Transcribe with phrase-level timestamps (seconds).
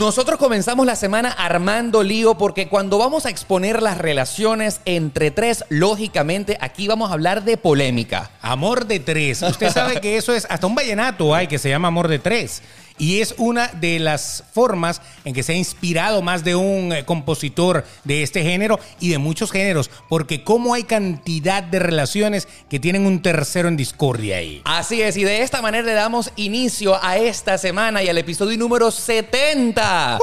[0.00, 5.62] Nosotros comenzamos la semana armando lío porque cuando vamos a exponer las relaciones entre tres,
[5.68, 8.30] lógicamente aquí vamos a hablar de polémica.
[8.40, 9.42] Amor de tres.
[9.42, 12.62] Usted sabe que eso es, hasta un vallenato hay que se llama Amor de tres.
[13.00, 17.04] Y es una de las formas en que se ha inspirado más de un eh,
[17.06, 22.78] compositor de este género y de muchos géneros, porque cómo hay cantidad de relaciones que
[22.78, 24.60] tienen un tercero en discordia ahí.
[24.66, 28.58] Así es, y de esta manera le damos inicio a esta semana y al episodio
[28.58, 30.18] número 70.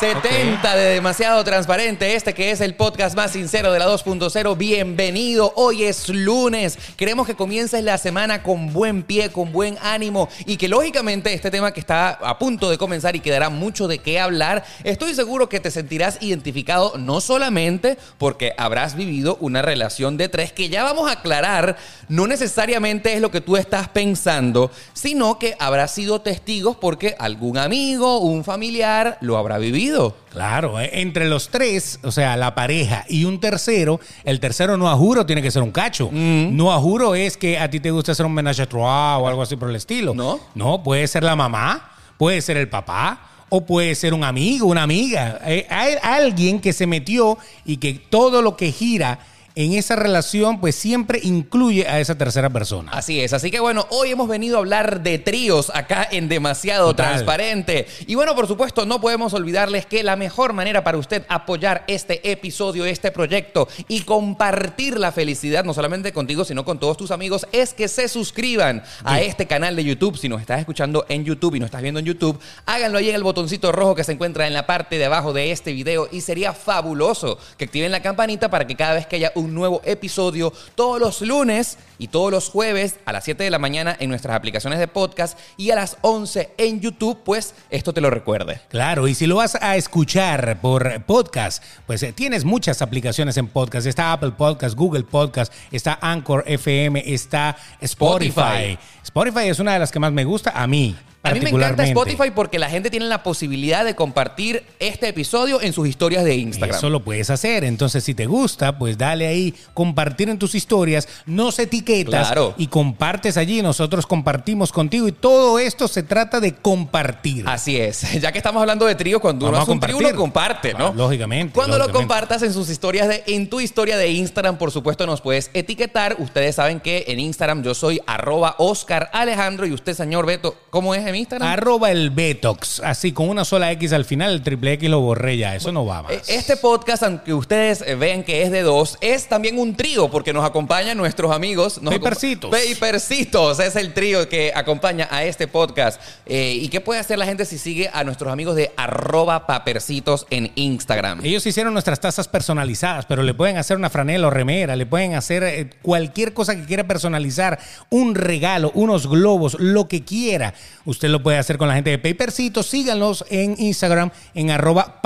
[0.00, 4.56] 70 de demasiado transparente, este que es el podcast más sincero de la 2.0.
[4.56, 6.78] Bienvenido, hoy es lunes.
[6.96, 11.50] Queremos que comiences la semana con buen pie, con buen ánimo y que lógicamente este
[11.50, 15.50] tema que está a punto de comenzar y quedará mucho de qué hablar, estoy seguro
[15.50, 20.82] que te sentirás identificado no solamente porque habrás vivido una relación de tres que ya
[20.82, 21.76] vamos a aclarar,
[22.08, 27.58] no necesariamente es lo que tú estás pensando, sino que habrás sido testigos porque algún
[27.58, 29.89] amigo, un familiar lo habrá vivido.
[30.30, 34.88] Claro, eh, entre los tres, o sea, la pareja y un tercero, el tercero no
[34.88, 36.10] a juro tiene que ser un cacho.
[36.10, 36.56] Mm.
[36.56, 39.28] No a juro es que a ti te gusta hacer un menage à trois o
[39.28, 40.14] algo así por el estilo.
[40.14, 40.40] ¿No?
[40.54, 43.26] No, puede ser la mamá, puede ser el papá.
[43.52, 45.40] O puede ser un amigo, una amiga.
[45.44, 49.18] Eh, hay alguien que se metió y que todo lo que gira
[49.54, 52.92] en esa relación, pues siempre incluye a esa tercera persona.
[52.92, 56.88] Así es, así que bueno, hoy hemos venido a hablar de tríos acá en Demasiado
[56.88, 57.10] Total.
[57.10, 57.86] Transparente.
[58.06, 62.30] Y bueno, por supuesto, no podemos olvidarles que la mejor manera para usted apoyar este
[62.30, 67.46] episodio, este proyecto y compartir la felicidad, no solamente contigo, sino con todos tus amigos,
[67.52, 70.16] es que se suscriban a este canal de YouTube.
[70.16, 73.14] Si nos estás escuchando en YouTube y nos estás viendo en YouTube, háganlo ahí en
[73.16, 76.20] el botoncito rojo que se encuentra en la parte de abajo de este video y
[76.20, 80.52] sería fabuloso que activen la campanita para que cada vez que haya un nuevo episodio,
[80.74, 84.36] todos los lunes y todos los jueves a las 7 de la mañana en nuestras
[84.36, 88.60] aplicaciones de podcast y a las 11 en YouTube, pues esto te lo recuerde.
[88.68, 93.48] Claro, y si lo vas a escuchar por podcast, pues eh, tienes muchas aplicaciones en
[93.48, 93.86] podcast.
[93.86, 98.30] Está Apple Podcast, Google Podcast, está Anchor FM, está Spotify.
[98.30, 98.78] Spotify.
[99.02, 100.96] Spotify es una de las que más me gusta a mí.
[101.22, 101.84] A mí me encanta.
[101.84, 106.34] Spotify porque la gente tiene la posibilidad de compartir este episodio en sus historias de
[106.36, 106.78] Instagram.
[106.78, 107.64] Eso lo puedes hacer.
[107.64, 112.54] Entonces, si te gusta, pues dale ahí, compartir en tus historias, nos etiquetas Claro.
[112.56, 113.60] y compartes allí.
[113.60, 117.44] Nosotros compartimos contigo y todo esto se trata de compartir.
[117.48, 118.00] Así es.
[118.20, 120.92] Ya que estamos hablando de trío, cuando uno hace un trío, uno comparte, ¿no?
[120.94, 125.06] Lógicamente, Cuando lo compartas en sus historias de, en tu historia de Instagram, por supuesto,
[125.06, 126.16] nos puedes etiquetar.
[126.18, 130.94] Ustedes saben que en Instagram yo soy arroba Oscar Alejandro y usted, señor Beto, ¿cómo
[130.94, 131.48] es en Instagram?
[131.48, 135.36] Arroba el Betox, así con una sola X al final, el triple X lo borré
[135.36, 136.12] ya, eso no va más.
[136.12, 140.32] Eh, Este podcast, aunque ustedes vean que es de dos, es también un trío porque
[140.32, 141.80] nos acompañan nuestros amigos.
[141.82, 142.50] nos Papercitos.
[142.50, 146.00] Papercitos es el trío que acompaña a este podcast.
[146.26, 150.26] Eh, ¿Y qué puede hacer la gente si sigue a nuestros amigos de arroba papercitos
[150.30, 151.24] en Instagram?
[151.24, 155.14] Ellos hicieron nuestras tazas personalizadas, pero le pueden hacer una franela o remera, le pueden
[155.14, 157.58] hacer eh, cualquier cosa que quiera personalizar,
[157.90, 160.54] un regalo, unos globos, lo que quiera.
[160.84, 162.66] Usted lo puede hacer con la gente de Papercitos.
[162.66, 165.00] Síganlos en Instagram en arroba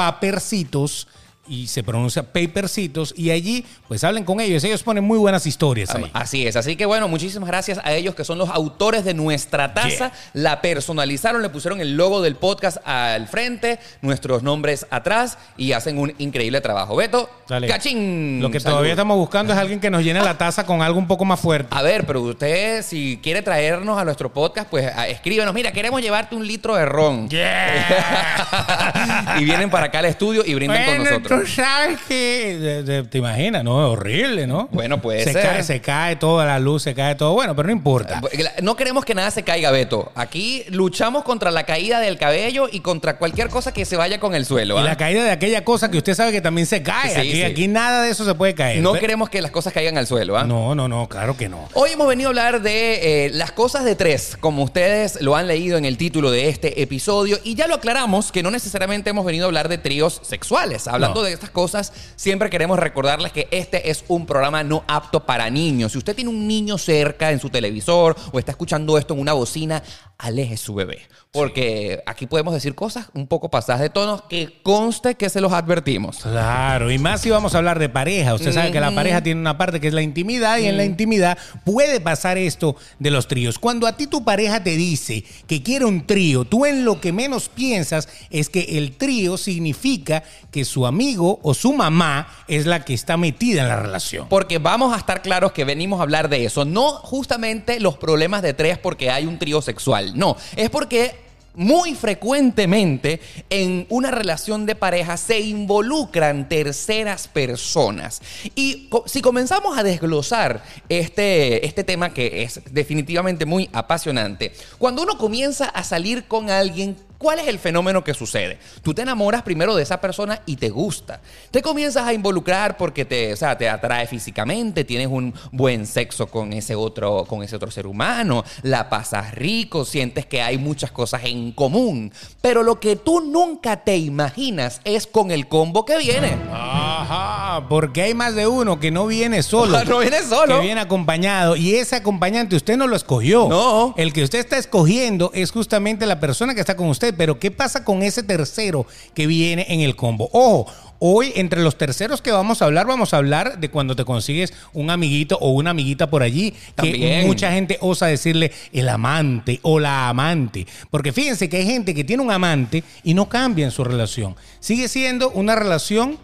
[1.47, 4.63] y se pronuncia Papercitos y allí pues hablen con ellos.
[4.65, 6.11] Ellos ponen muy buenas historias ahí.
[6.13, 9.75] Así es, así que bueno, muchísimas gracias a ellos que son los autores de nuestra
[9.75, 9.89] taza.
[9.89, 10.13] Yeah.
[10.33, 15.99] La personalizaron, le pusieron el logo del podcast al frente, nuestros nombres atrás y hacen
[15.99, 16.97] un increíble trabajo.
[16.97, 17.69] Beto, Dale.
[17.69, 18.41] cachín.
[18.41, 18.75] Lo que Salud.
[18.75, 21.41] todavía estamos buscando es alguien que nos llene la taza con algo un poco más
[21.41, 21.69] fuerte.
[21.71, 26.35] A ver, pero usted si quiere traernos a nuestro podcast, pues escríbenos, mira, queremos llevarte
[26.35, 27.29] un litro de ron.
[29.39, 31.34] y vienen para acá al estudio y brindan con nosotros.
[31.41, 33.87] Tú sabes que te imaginas, ¿no?
[33.87, 34.69] Es horrible, ¿no?
[34.73, 35.43] Bueno, puede se ser.
[35.43, 37.33] Cae, se cae toda la luz, se cae todo.
[37.33, 38.21] Bueno, pero no importa.
[38.63, 40.13] No queremos que nada se caiga, Beto.
[40.15, 44.35] Aquí luchamos contra la caída del cabello y contra cualquier cosa que se vaya con
[44.35, 44.77] el suelo.
[44.77, 44.85] Y ¿ah?
[44.85, 47.11] la caída de aquella cosa que usted sabe que también se cae.
[47.11, 47.43] Sí, aquí, sí.
[47.43, 48.83] aquí nada de eso se puede caer.
[48.83, 50.37] No queremos que las cosas caigan al suelo.
[50.37, 50.45] ¿ah?
[50.45, 51.69] No, no, no, claro que no.
[51.75, 55.47] Hoy hemos venido a hablar de eh, las cosas de tres, como ustedes lo han
[55.47, 59.25] leído en el título de este episodio, y ya lo aclaramos que no necesariamente hemos
[59.25, 60.89] venido a hablar de tríos sexuales.
[60.89, 61.24] Hablando No.
[61.25, 65.93] De estas cosas, siempre queremos recordarles que este es un programa no apto para niños.
[65.93, 69.33] Si usted tiene un niño cerca en su televisor o está escuchando esto en una
[69.33, 69.83] bocina,
[70.19, 71.03] aleje su bebé.
[71.33, 75.53] Porque aquí podemos decir cosas un poco pasadas de tonos que conste que se los
[75.53, 76.19] advertimos.
[76.19, 78.35] Claro, y más si vamos a hablar de pareja.
[78.35, 80.85] Usted sabe que la pareja tiene una parte que es la intimidad y en la
[80.85, 83.59] intimidad puede pasar esto de los tríos.
[83.59, 87.13] Cuando a ti tu pareja te dice que quiere un trío, tú en lo que
[87.13, 90.23] menos piensas es que el trío significa
[90.53, 94.29] que su amigo o su mamá es la que está metida en la relación.
[94.29, 96.65] Porque vamos a estar claros que venimos a hablar de eso.
[96.65, 100.17] No justamente los problemas de tres porque hay un trío sexual.
[100.17, 101.25] No, es porque
[101.55, 108.21] muy frecuentemente en una relación de pareja se involucran terceras personas.
[108.55, 115.17] Y si comenzamos a desglosar este, este tema que es definitivamente muy apasionante, cuando uno
[115.17, 118.59] comienza a salir con alguien, ¿Cuál es el fenómeno que sucede?
[118.83, 121.21] Tú te enamoras primero de esa persona y te gusta.
[121.51, 126.27] Te comienzas a involucrar porque te, o sea, te atrae físicamente, tienes un buen sexo
[126.27, 130.91] con ese, otro, con ese otro ser humano, la pasas rico, sientes que hay muchas
[130.91, 132.13] cosas en común.
[132.41, 136.37] Pero lo que tú nunca te imaginas es con el combo que viene.
[136.53, 139.83] Ajá, porque hay más de uno que no viene solo.
[139.95, 140.57] No viene solo.
[140.57, 141.57] Que viene acompañado.
[141.57, 143.49] Y ese acompañante usted no lo escogió.
[143.49, 143.95] No.
[143.97, 147.14] El que usted está escogiendo es justamente la persona que está con usted.
[147.15, 150.29] Pero ¿qué pasa con ese tercero que viene en el combo?
[150.33, 150.73] Ojo.
[151.07, 154.55] Hoy, entre los terceros que vamos a hablar, vamos a hablar de cuando te consigues
[154.73, 157.27] un amiguito o una amiguita por allí, que También.
[157.27, 160.67] mucha gente osa decirle el amante o la amante.
[160.91, 164.35] Porque fíjense que hay gente que tiene un amante y no cambia en su relación.
[164.61, 166.17] Sigue siendo una relación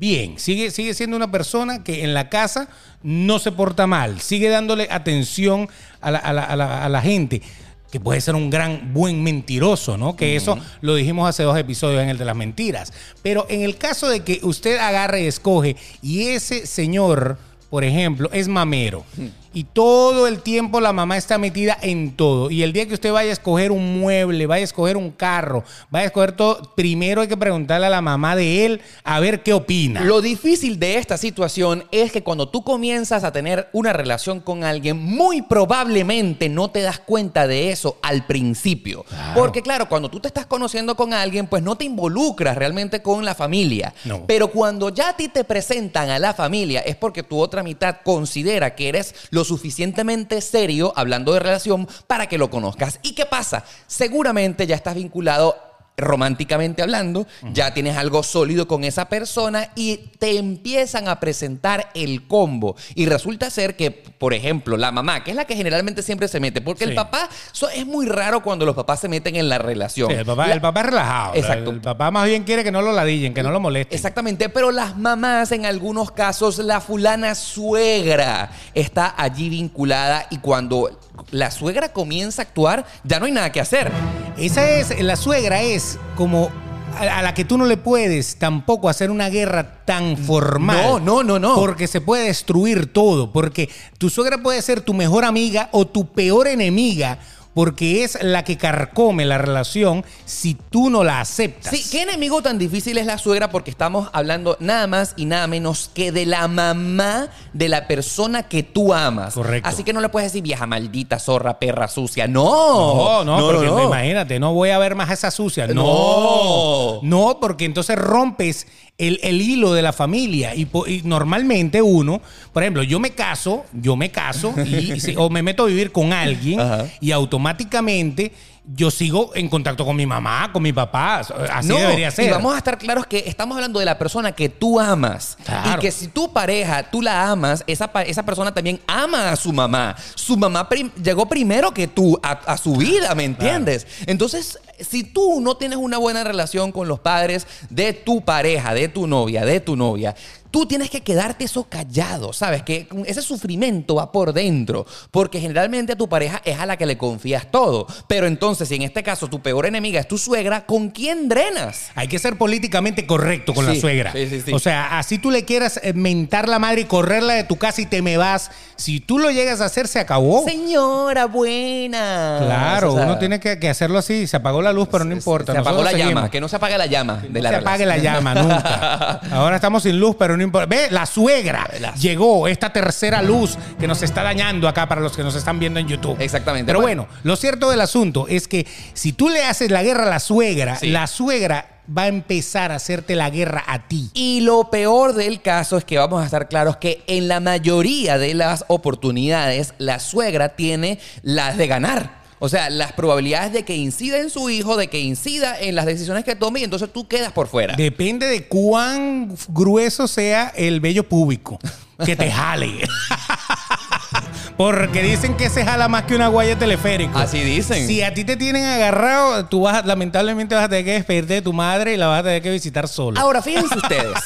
[0.00, 0.38] bien.
[0.38, 2.68] Sigue, sigue siendo una persona que en la casa
[3.04, 4.20] no se porta mal.
[4.20, 5.68] Sigue dándole atención
[6.00, 7.42] a la, a la- a la- a la gente.
[7.90, 10.14] Que puede ser un gran buen mentiroso, ¿no?
[10.14, 12.92] Que eso lo dijimos hace dos episodios en el de las mentiras.
[13.22, 17.38] Pero en el caso de que usted agarre y escoge y ese señor,
[17.70, 19.04] por ejemplo, es mamero
[19.52, 23.12] y todo el tiempo la mamá está metida en todo y el día que usted
[23.12, 27.22] vaya a escoger un mueble, vaya a escoger un carro, vaya a escoger todo, primero
[27.22, 30.02] hay que preguntarle a la mamá de él a ver qué opina.
[30.02, 34.64] Lo difícil de esta situación es que cuando tú comienzas a tener una relación con
[34.64, 39.04] alguien, muy probablemente no te das cuenta de eso al principio.
[39.04, 39.40] Claro.
[39.40, 43.24] Porque claro, cuando tú te estás conociendo con alguien, pues no te involucras realmente con
[43.24, 43.94] la familia.
[44.04, 44.24] No.
[44.26, 47.98] Pero cuando ya a ti te presentan a la familia, es porque tu otra mitad
[48.04, 53.00] considera que eres lo suficientemente serio, hablando de relación, para que lo conozcas.
[53.02, 53.64] ¿Y qué pasa?
[53.86, 55.67] Seguramente ya estás vinculado
[55.98, 62.26] románticamente hablando, ya tienes algo sólido con esa persona y te empiezan a presentar el
[62.26, 62.76] combo.
[62.94, 66.40] Y resulta ser que, por ejemplo, la mamá, que es la que generalmente siempre se
[66.40, 69.58] mete, porque el papá, so- es muy raro cuando los papás se meten en la
[69.58, 70.10] relación.
[70.10, 71.34] Sí, el, papá, La- el papá es relajado.
[71.34, 71.70] Exacto.
[71.70, 73.94] El papá más bien quiere que no lo ladillen, que no lo molesten.
[73.96, 80.98] Exactamente, pero las mamás en algunos casos, la fulana suegra está allí vinculada y cuando
[81.30, 83.90] la suegra comienza a actuar, ya no hay nada que hacer.
[84.36, 86.50] Esa es, la suegra es como
[86.96, 90.76] a, la que tú no le puedes tampoco hacer una guerra tan formal.
[90.76, 91.54] No, no, no, no.
[91.54, 93.32] Porque se puede destruir todo.
[93.32, 93.68] Porque
[93.98, 97.18] tu suegra puede ser tu mejor amiga o tu peor enemiga.
[97.54, 101.74] Porque es la que carcome la relación si tú no la aceptas.
[101.74, 105.46] Sí, qué enemigo tan difícil es la suegra porque estamos hablando nada más y nada
[105.48, 109.34] menos que de la mamá de la persona que tú amas.
[109.34, 109.68] Correcto.
[109.68, 112.28] Así que no le puedes decir vieja maldita, zorra, perra sucia.
[112.28, 113.24] No.
[113.24, 115.66] No, no, porque imagínate, no voy a ver más a esa sucia.
[115.66, 117.00] No, No.
[117.02, 118.66] no, porque entonces rompes
[118.98, 120.54] el, el hilo de la familia.
[120.54, 120.68] Y,
[121.04, 122.20] normalmente uno,
[122.52, 126.12] por ejemplo, yo me caso, yo me caso y, o me meto a vivir con
[126.12, 126.86] alguien Ajá.
[127.00, 128.32] y automáticamente
[128.74, 131.20] yo sigo en contacto con mi mamá, con mi papá.
[131.52, 132.26] Así No, debería ser.
[132.26, 135.38] Y vamos a estar claros que estamos hablando de la persona que tú amas.
[135.44, 135.70] Claro.
[135.78, 139.52] Y que si tu pareja, tú la amas, esa, esa persona también ama a su
[139.52, 139.96] mamá.
[140.14, 143.86] Su mamá prim- llegó primero que tú a, a su vida, ¿me entiendes?
[144.06, 148.88] Entonces, si tú no tienes una buena relación con los padres de tu pareja, de
[148.88, 150.14] tu novia, de tu novia,
[150.50, 152.62] Tú tienes que quedarte eso callado, ¿sabes?
[152.62, 156.86] Que ese sufrimiento va por dentro, porque generalmente a tu pareja es a la que
[156.86, 157.86] le confías todo.
[158.06, 161.90] Pero entonces, si en este caso tu peor enemiga es tu suegra, ¿con quién drenas?
[161.94, 164.12] Hay que ser políticamente correcto con la suegra.
[164.12, 164.52] sí, sí, sí.
[164.52, 167.80] O sea, así tú le quieras eh, mentar la madre y correrla de tu casa
[167.82, 168.50] y te me vas.
[168.76, 170.44] Si tú lo llegas a hacer, se acabó.
[170.46, 172.38] Señora buena.
[172.40, 174.26] Claro, O sea, uno tiene que, que hacerlo así.
[174.26, 175.52] Se apagó la luz, pero no importa.
[175.52, 176.14] Se apagó Nosotros la seguimos.
[176.22, 179.20] llama, que no se apague la llama de No la se apague la llama nunca.
[179.32, 180.66] Ahora estamos sin luz, pero no importa.
[180.66, 185.16] Ve, la suegra La- llegó, esta tercera luz que nos está dañando acá para los
[185.16, 186.16] que nos están viendo en YouTube.
[186.20, 186.66] Exactamente.
[186.66, 187.02] Pero Bueno.
[187.06, 190.20] bueno, lo cierto del asunto es que si tú le haces la guerra a la
[190.20, 190.88] suegra, Sí.
[190.88, 191.66] la suegra
[191.96, 194.10] va a empezar a hacerte la guerra a ti.
[194.14, 198.18] Y lo peor del caso es que vamos a estar claros que en la mayoría
[198.18, 202.18] de las oportunidades la suegra tiene las de ganar.
[202.40, 205.86] O sea, las probabilidades de que incida en su hijo, de que incida en las
[205.86, 207.74] decisiones que tome y entonces tú quedas por fuera.
[207.76, 211.58] Depende de cuán grueso sea el vello púbico
[212.04, 212.88] que te jale.
[214.56, 217.16] Porque dicen que se jala más que una guaya teleférico.
[217.16, 217.86] Así dicen.
[217.86, 221.42] Si a ti te tienen agarrado, tú vas, lamentablemente vas a tener que despedirte de
[221.42, 223.20] tu madre y la vas a tener que visitar sola.
[223.20, 224.18] Ahora, fíjense ustedes.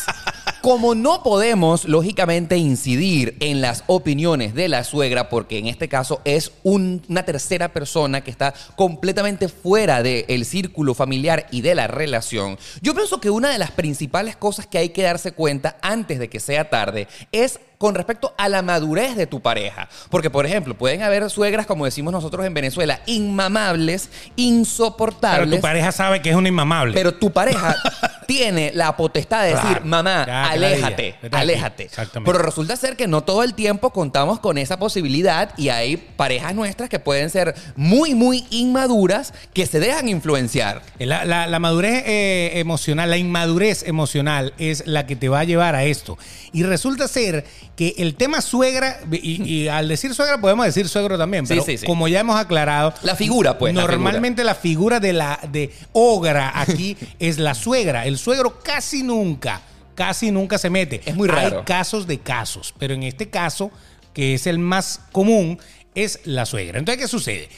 [0.63, 6.21] Como no podemos, lógicamente, incidir en las opiniones de la suegra, porque en este caso
[6.25, 11.89] es un- una tercera persona que está completamente fuera del círculo familiar y de la
[11.89, 16.21] relación, yo pienso que una de las principales cosas que hay que darse cuenta antes
[16.21, 19.89] de que sea tarde es con respecto a la madurez de tu pareja.
[20.09, 25.59] Porque, por ejemplo, pueden haber suegras, como decimos nosotros en Venezuela, inmamables, Pero insoportables.
[25.59, 26.95] tu pareja sabe que es un inmamable.
[26.95, 27.75] Pero tu pareja
[28.29, 31.83] tiene la potestad de decir, mamá, Ya, aléjate, aléjate.
[31.83, 32.31] Exactamente.
[32.31, 36.55] Pero resulta ser que no todo el tiempo contamos con esa posibilidad y hay parejas
[36.55, 40.83] nuestras que pueden ser muy, muy inmaduras que se dejan influenciar.
[41.01, 45.45] La, la- la madurez eh, emocional, la inmadurez emocional es la que te va a
[45.45, 46.17] llevar a esto.
[46.53, 47.45] Y resulta ser
[47.77, 51.65] que el tema suegra, y, y al decir suegra podemos decir suegro también, Sí, pero
[51.65, 51.87] sí, sí.
[51.87, 53.75] como ya hemos aclarado, La figura, pues.
[53.75, 53.97] la figura.
[53.97, 58.07] Normalmente la figura de la de ogra aquí es la suegra.
[58.07, 59.63] El suegro casi nunca,
[59.95, 61.01] casi nunca se mete.
[61.07, 61.59] Es muy raro.
[61.61, 63.71] Hay casos de casos, pero en este caso,
[64.13, 65.59] que es el más común,
[65.95, 66.79] es la suegra.
[66.79, 67.49] Entonces, ¿qué sucede?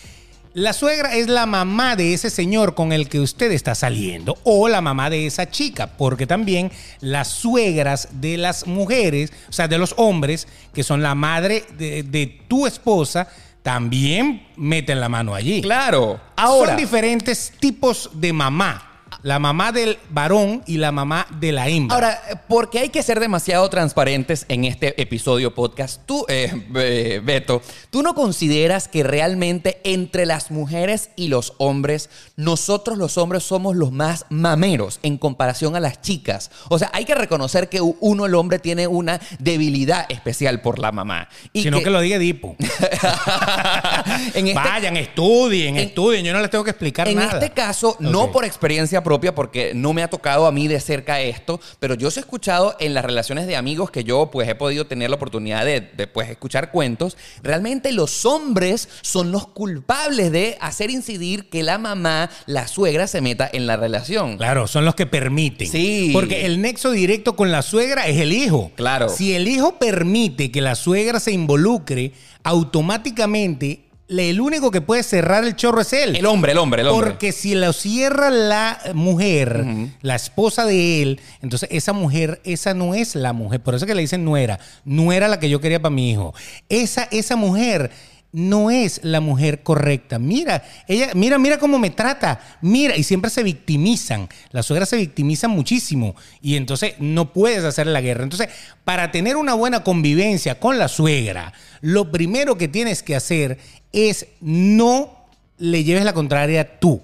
[0.55, 4.69] La suegra es la mamá de ese señor con el que usted está saliendo o
[4.69, 6.71] la mamá de esa chica, porque también
[7.01, 12.05] las suegras de las mujeres, o sea, de los hombres, que son la madre de,
[12.05, 13.27] de tu esposa,
[13.65, 15.61] también meten la mano allí.
[15.61, 16.21] Claro.
[16.37, 18.94] Ahora, Son diferentes tipos de mamá.
[19.25, 21.95] La mamá del varón y la mamá de la hembra.
[21.95, 27.63] Ahora, porque hay que ser demasiado transparentes en este episodio podcast, tú, eh, eh, Beto,
[27.89, 33.75] ¿tú no consideras que realmente entre las mujeres y los hombres, nosotros los hombres somos
[33.77, 36.51] los más mameros en comparación a las chicas?
[36.69, 40.93] O sea, hay que reconocer que uno, el hombre, tiene una debilidad especial por la
[40.93, 41.31] mamá.
[41.55, 42.57] Y Sino que, lo diga Edipo.
[44.35, 46.27] en este Vayan, estudien, en- estudien.
[46.27, 47.39] Yo no les tengo que explicar En nada.
[47.39, 51.21] este caso, no por experiencia propia, porque no me ha tocado a mí de cerca
[51.21, 54.55] esto, pero yo sí he escuchado en las relaciones de amigos que yo pues he
[54.55, 60.33] podido tener la oportunidad de, de, pues, escuchar cuentos, realmente los hombres son los culpables
[60.33, 64.37] de hacer incidir que la mamá, la suegra, se meta en la relación.
[64.37, 65.69] Claro, son los que permiten.
[65.69, 66.11] Sí.
[66.13, 68.71] Porque el nexo directo con la suegra es el hijo.
[68.75, 69.09] Claro.
[69.09, 75.45] Si el hijo permite que la suegra se involucre, automáticamente el único que puede cerrar
[75.45, 76.17] el chorro es él.
[76.17, 77.11] El hombre, el hombre, el hombre.
[77.11, 79.65] Porque si lo cierra la mujer,
[80.03, 83.63] la esposa de él, entonces esa mujer, esa no es la mujer.
[83.63, 84.59] Por eso que le dicen nuera.
[84.85, 86.35] Nuera la que yo quería para mi hijo.
[86.69, 87.91] Esa, esa mujer
[88.35, 90.19] no es la mujer correcta.
[90.19, 92.41] Mira, ella, mira, mira cómo me trata.
[92.63, 94.29] Mira, y siempre se victimizan.
[94.51, 96.17] Las suegras se victimizan muchísimo.
[96.43, 98.25] Y entonces no puedes hacer la guerra.
[98.25, 98.49] Entonces,
[98.83, 103.57] para tener una buena convivencia con la suegra, lo primero que tienes que hacer
[103.93, 105.27] es no
[105.59, 107.03] le lleves la contraria tú,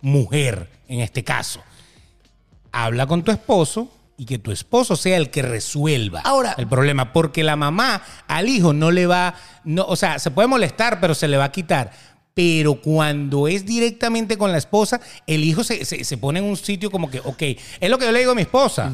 [0.00, 1.62] mujer, en este caso.
[2.72, 3.88] Habla con tu esposo
[4.22, 8.48] y que tu esposo sea el que resuelva Ahora- el problema, porque la mamá al
[8.48, 11.50] hijo no le va, no, o sea, se puede molestar, pero se le va a
[11.52, 11.90] quitar.
[12.32, 16.56] Pero cuando es directamente con la esposa, el hijo se, se- se pone en un
[16.56, 17.42] sitio como que, ok,
[17.80, 18.92] es lo que yo le digo a mi esposa.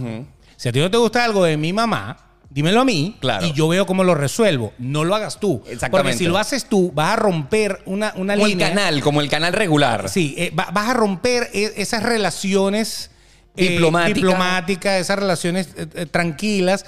[0.56, 2.16] Si a ti no te gusta algo de mi mamá,
[2.48, 3.46] dímelo a mí Claro.
[3.46, 4.72] y yo veo cómo lo resuelvo.
[4.78, 5.62] No lo hagas tú.
[5.68, 5.90] Exactamente.
[5.90, 8.70] Porque si lo haces tú, vas a romper una, una Como el línea.
[8.70, 10.08] canal, como el canal regular.
[10.08, 13.10] Sí, eh, va- vas a romper e- esas relaciones
[13.58, 16.84] eh, diplomáticas, esas relaciones eh, eh, tranquilas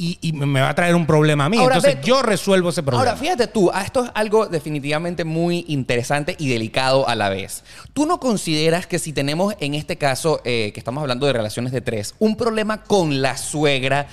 [0.00, 1.58] y, y me va a traer un problema a mí.
[1.58, 3.10] Ahora, Entonces Beto, yo resuelvo ese problema.
[3.10, 7.64] Ahora, fíjate tú, ah, esto es algo definitivamente muy interesante y delicado a la vez.
[7.92, 11.70] ¿Tú no consideras que si tenemos en este caso, eh, que estamos hablando de relaciones
[11.70, 14.06] de tres, un problema con la suegra,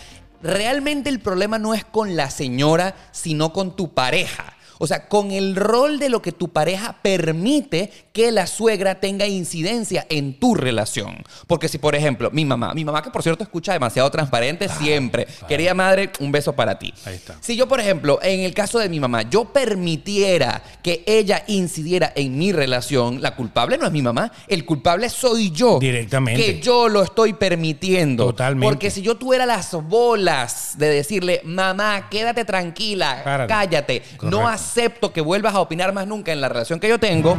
[0.43, 4.56] realmente el problema no es con la señora, sino con tu pareja?
[4.79, 9.27] O sea, con el rol de lo que tu pareja permite que la suegra tenga
[9.27, 11.23] incidencia en tu relación.
[11.45, 15.27] Porque si, por ejemplo, mi mamá, mi mamá que por cierto escucha demasiado transparente siempre,
[15.47, 16.93] querida madre, un beso para ti.
[17.05, 17.35] Ahí está.
[17.41, 22.11] Si yo, por ejemplo, en el caso de mi mamá, yo permitiera que ella incidiera
[22.15, 25.79] en mi relación, la culpable no es mi mamá, el culpable soy yo.
[25.79, 26.43] Directamente.
[26.43, 28.25] Que yo lo estoy permitiendo.
[28.25, 28.73] Totalmente.
[28.73, 33.53] Porque si yo tuviera las bolas de decirle, mamá, quédate tranquila, Párate.
[33.53, 34.47] cállate, no.
[34.67, 37.37] Acepto que vuelvas a opinar más nunca en la relación que yo tengo,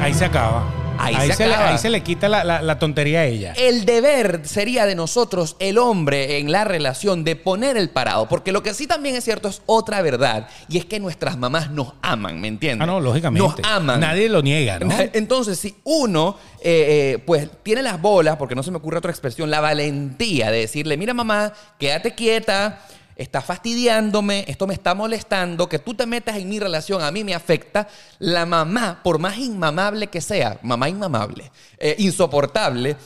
[0.00, 0.64] Ahí se acaba.
[0.98, 1.70] Ahí se le, acaba.
[1.70, 3.52] ahí se le quita la, la- la tontería a ella.
[3.56, 8.28] El deber sería de nosotros, el hombre, en la relación, de poner el parado.
[8.28, 10.48] Porque lo que sí también es cierto es otra verdad.
[10.68, 12.82] Y es que nuestras mamás nos aman, ¿me entiendes?
[12.84, 13.46] Ah, no, lógicamente.
[13.62, 13.98] Nos aman.
[14.00, 14.88] Nadie lo niega, ¿no?
[15.12, 19.10] Entonces, si uno, eh, eh, pues, tiene las bolas, porque no se me ocurre otra
[19.10, 22.80] expresión, la valentía de decirle, mira mamá, quédate quieta,
[23.22, 27.24] estás fastidiándome, esto me está molestando, que tú te metas en mi relación, a mí
[27.24, 27.88] me afecta,
[28.18, 32.96] la mamá, por más inmamable que sea, mamá inmamable, eh, insoportable,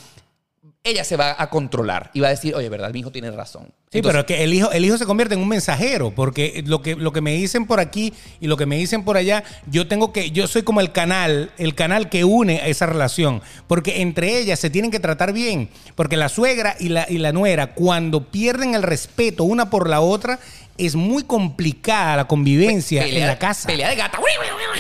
[0.87, 3.65] ella se va a controlar y va a decir, oye, verdad, mi hijo tiene razón.
[3.93, 6.63] Sí, Entonces, pero es que el hijo, el hijo se convierte en un mensajero, porque
[6.67, 9.45] lo que, lo que me dicen por aquí y lo que me dicen por allá,
[9.71, 13.43] yo tengo que, yo soy como el canal, el canal que une a esa relación,
[13.67, 17.33] porque entre ellas se tienen que tratar bien, porque la suegra y la, y la
[17.33, 20.39] nuera, cuando pierden el respeto una por la otra,
[20.79, 23.67] es muy complicada la convivencia pelea- en la casa.
[23.67, 24.19] Pelea de gata.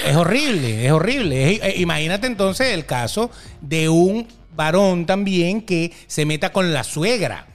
[0.06, 1.52] Es horrible, es horrible.
[1.52, 3.30] Eh, imagínate entonces el caso
[3.62, 7.46] de un varón también que se meta con la suegra,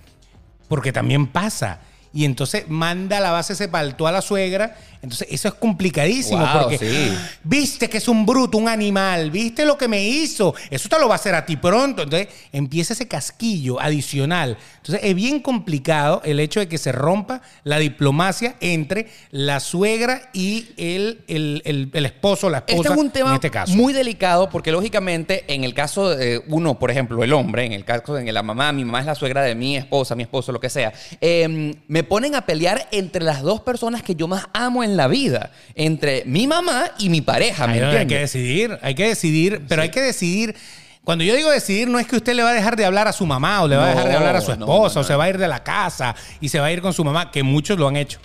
[0.68, 1.82] porque también pasa.
[2.14, 4.78] Y entonces manda la base ese palto a la suegra.
[5.02, 7.12] Entonces eso es complicadísimo Wow, porque sí.
[7.44, 11.08] viste que es un bruto, un animal, viste lo que me hizo, eso te lo
[11.08, 12.04] va a hacer a ti pronto.
[12.04, 14.58] Entonces empieza ese casquillo adicional.
[14.78, 20.30] Entonces es bien complicado el hecho de que se rompa la diplomacia entre la suegra
[20.34, 22.78] y el, el, el- el esposo, la esposa.
[22.82, 23.74] Este es un tema en este caso.
[23.74, 27.86] muy delicado porque lógicamente en el caso de uno, por ejemplo, el hombre, en el
[27.86, 30.60] caso de la mamá, mi mamá es la suegra de mi esposa, mi esposo, lo
[30.60, 34.84] que sea, eh, me ponen a pelear entre las dos personas que yo más amo
[34.84, 39.08] en la vida, entre mi mamá y mi pareja, ¿me hay que decidir, hay que
[39.08, 40.56] decidir, pero hay que decidir.
[41.04, 43.12] Cuando yo digo decidir, no es que usted le va a dejar de hablar a
[43.14, 45.16] su mamá o le va a dejar de hablar a su esposa no, o se
[45.16, 47.42] va a ir de la casa y se va a ir con su mamá, que
[47.42, 48.20] muchos lo han hecho.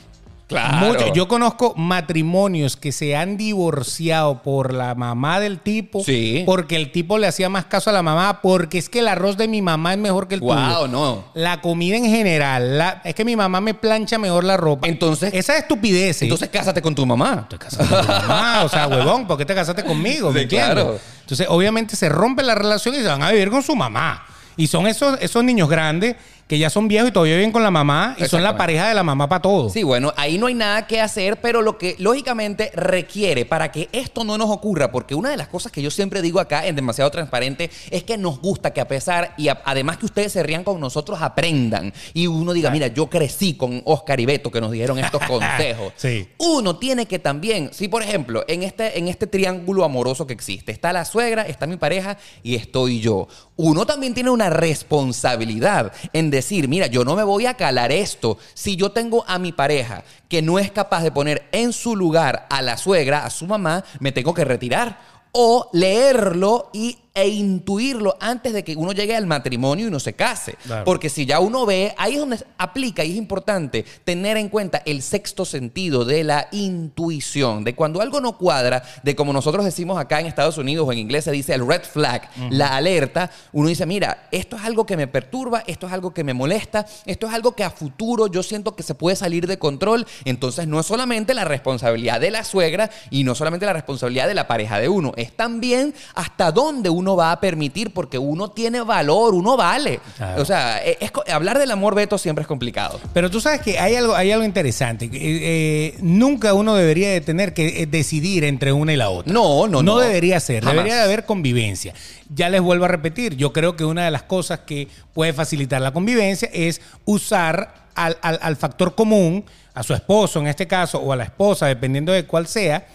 [0.46, 1.12] Claro.
[1.12, 6.44] Yo conozco matrimonios que se han divorciado por la mamá del tipo, Sí.
[6.46, 9.36] porque el tipo le hacía más caso a la mamá, porque es que el arroz
[9.36, 10.54] de mi mamá es mejor que el tuyo.
[10.54, 11.24] Wow, no.
[11.34, 14.86] La comida en general, la- es que mi mamá me plancha mejor la ropa.
[14.86, 16.22] Entonces- esa estupidez.
[16.22, 17.46] Entonces cásate con tu mamá.
[17.50, 20.30] te casaste con tu mamá, o sea, huevón, ¿por qué te casaste conmigo?
[20.32, 20.98] ¿Me Sí, claro.
[21.22, 24.24] Entonces, obviamente se rompe la relación y se van a vivir con su mamá.
[24.56, 27.72] Y son esos, esos niños grandes que ya son viejos y todavía viven con la
[27.72, 29.68] mamá y son la pareja de la mamá para todo.
[29.68, 33.88] Sí, bueno, ahí no hay nada que hacer, pero lo que lógicamente requiere para que
[33.90, 36.76] esto no nos ocurra, porque una de las cosas que yo siempre digo acá en
[36.76, 40.42] Demasiado Transparente es que nos gusta que a pesar, y a- además que ustedes se
[40.44, 41.92] rían con nosotros, aprendan.
[42.14, 45.92] Y uno diga, mira, yo crecí con Oscar y Beto que nos dijeron estos consejos.
[45.96, 46.28] Sí.
[46.38, 50.70] Uno tiene que también, si por ejemplo, en este, en este triángulo amoroso que existe,
[50.70, 53.26] está la suegra, está mi pareja y estoy yo.
[53.56, 58.38] Uno también tiene una responsabilidad en decir, mira, yo no me voy a calar esto.
[58.54, 62.46] Si yo tengo a mi pareja que no es capaz de poner en su lugar
[62.50, 65.00] a la suegra, a su mamá, me tengo que retirar.
[65.32, 70.12] O leerlo y, e intuirlo antes de que uno llegue al matrimonio y uno se
[70.12, 70.56] case.
[70.64, 70.84] Claro.
[70.84, 74.82] Porque si ya uno ve, ahí es donde aplica y es importante tener en cuenta
[74.84, 79.98] el sexto sentido de la intuición, de cuando algo no cuadra, de como nosotros decimos
[79.98, 83.70] acá en Estados Unidos o en inglés se dice el red flag, la alerta, uno
[83.70, 87.26] dice, mira, esto es algo que me perturba, esto es algo que me molesta, esto
[87.28, 90.78] es algo que a futuro yo siento que se puede salir de control, entonces no
[90.80, 94.78] es solamente la responsabilidad de la suegra y no solamente la responsabilidad de la pareja
[94.78, 99.56] de uno, es también hasta dónde uno va a permitir, porque uno tiene valor, uno
[99.56, 100.00] vale.
[100.16, 100.42] Claro.
[100.42, 102.98] O sea, es- es hablar del amor, Beto, siempre es complicado.
[103.12, 105.04] Pero tú sabes que hay algo, hay algo interesante.
[105.04, 109.32] eh, eh, nunca uno debería de tener que eh, decidir entre una y la otra.
[109.32, 109.98] No, no, no.
[109.98, 110.62] debería ser.
[110.64, 110.74] Jamás.
[110.74, 111.92] Debería de haber convivencia.
[112.34, 113.36] Ya les vuelvo a repetir.
[113.36, 118.16] Yo creo que una de las cosas que puede facilitar la convivencia es usar al,
[118.22, 122.12] al- al factor común, a su esposo en este caso, o a la esposa, dependiendo
[122.12, 122.86] de cuál sea,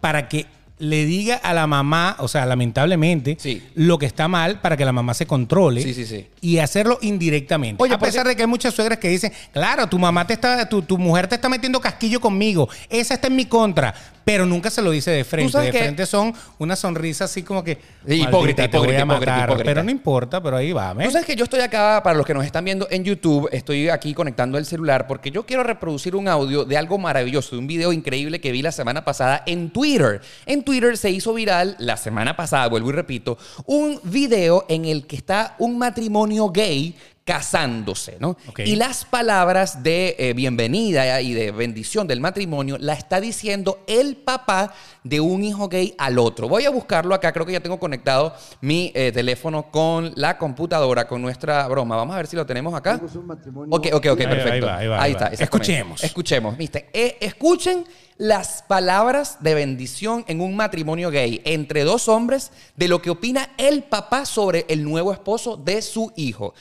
[0.00, 0.46] para que
[0.78, 3.62] le diga a la mamá, o sea, lamentablemente, Sí.
[3.74, 6.26] lo que está mal para que la mamá se controle Sí, sí, sí.
[6.40, 7.82] y hacerlo indirectamente.
[7.82, 10.34] Oye, a porque- pesar de que hay muchas suegras que dicen, claro, tu mamá te
[10.34, 14.46] está, tu, tu mujer te está metiendo casquillo conmigo, esa está en mi contra, pero
[14.46, 15.58] nunca se lo dice de frente.
[15.58, 19.32] De frente son una sonrisa así como que hipócrita, "Maldita, te voy a hipócrita, hipócrita,
[19.32, 19.70] matar", hipócrita.
[19.70, 21.06] Pero no importa, pero ahí va, ¿ves?
[21.06, 23.88] Tú sabes que yo estoy acá, para los que nos están viendo en YouTube, estoy
[23.88, 27.66] aquí conectando el celular porque yo quiero reproducir un audio de algo maravilloso, de un
[27.66, 30.20] video increíble que vi la semana pasada en Twitter.
[30.46, 35.06] En Twitter se hizo viral la semana pasada, vuelvo y repito, un video en el
[35.06, 38.36] que está un matrimonio gay casándose, ¿no?
[38.58, 44.16] Y las palabras de eh, bienvenida y de bendición del matrimonio la está diciendo el
[44.16, 46.48] papá de un hijo gay al otro.
[46.48, 51.08] Voy a buscarlo acá, creo que ya tengo conectado mi eh, teléfono con la computadora,
[51.08, 51.96] con nuestra broma.
[51.96, 53.00] Vamos a ver si lo tenemos acá.
[53.14, 54.52] Un matrimonio- Ok, ok, ok, Ahí va, perfecto.
[54.52, 55.26] ahí va, ahí va, ahí está.
[55.28, 56.04] Escuchemos.
[56.04, 56.88] Escuchemos, viste.
[56.92, 57.84] Eh, escuchen
[58.18, 63.50] las palabras de bendición en un matrimonio gay entre dos hombres de lo que opina
[63.56, 66.54] el papá sobre el nuevo esposo de su hijo.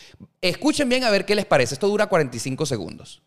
[0.44, 1.76] Escuchen bien a ver qué les parece.
[1.76, 3.24] Esto dura 45 segundos.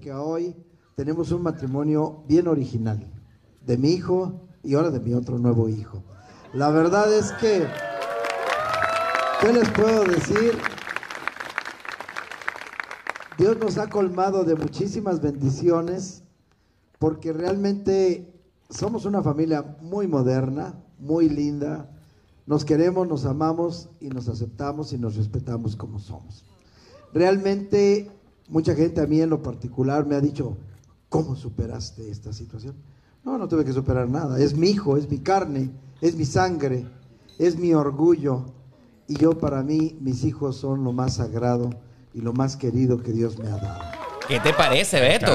[0.00, 0.56] que hoy
[0.96, 3.06] tenemos un matrimonio bien original,
[3.64, 6.02] de mi hijo y ahora de mi otro nuevo hijo.
[6.52, 7.64] La verdad es que,
[9.40, 10.58] ¿qué les puedo decir?
[13.38, 16.24] Dios nos ha colmado de muchísimas bendiciones
[16.98, 18.34] porque realmente
[18.68, 21.88] somos una familia muy moderna, muy linda,
[22.46, 26.44] nos queremos, nos amamos y nos aceptamos y nos respetamos como somos.
[27.12, 28.10] Realmente
[28.48, 30.56] mucha gente a mí en lo particular me ha dicho,
[31.08, 32.74] ¿cómo superaste esta situación?
[33.24, 34.40] No, no tuve que superar nada.
[34.40, 36.86] Es mi hijo, es mi carne, es mi sangre,
[37.38, 38.46] es mi orgullo.
[39.06, 41.70] Y yo para mí, mis hijos son lo más sagrado
[42.12, 43.91] y lo más querido que Dios me ha dado.
[44.28, 45.32] ¿Qué te parece, Beto?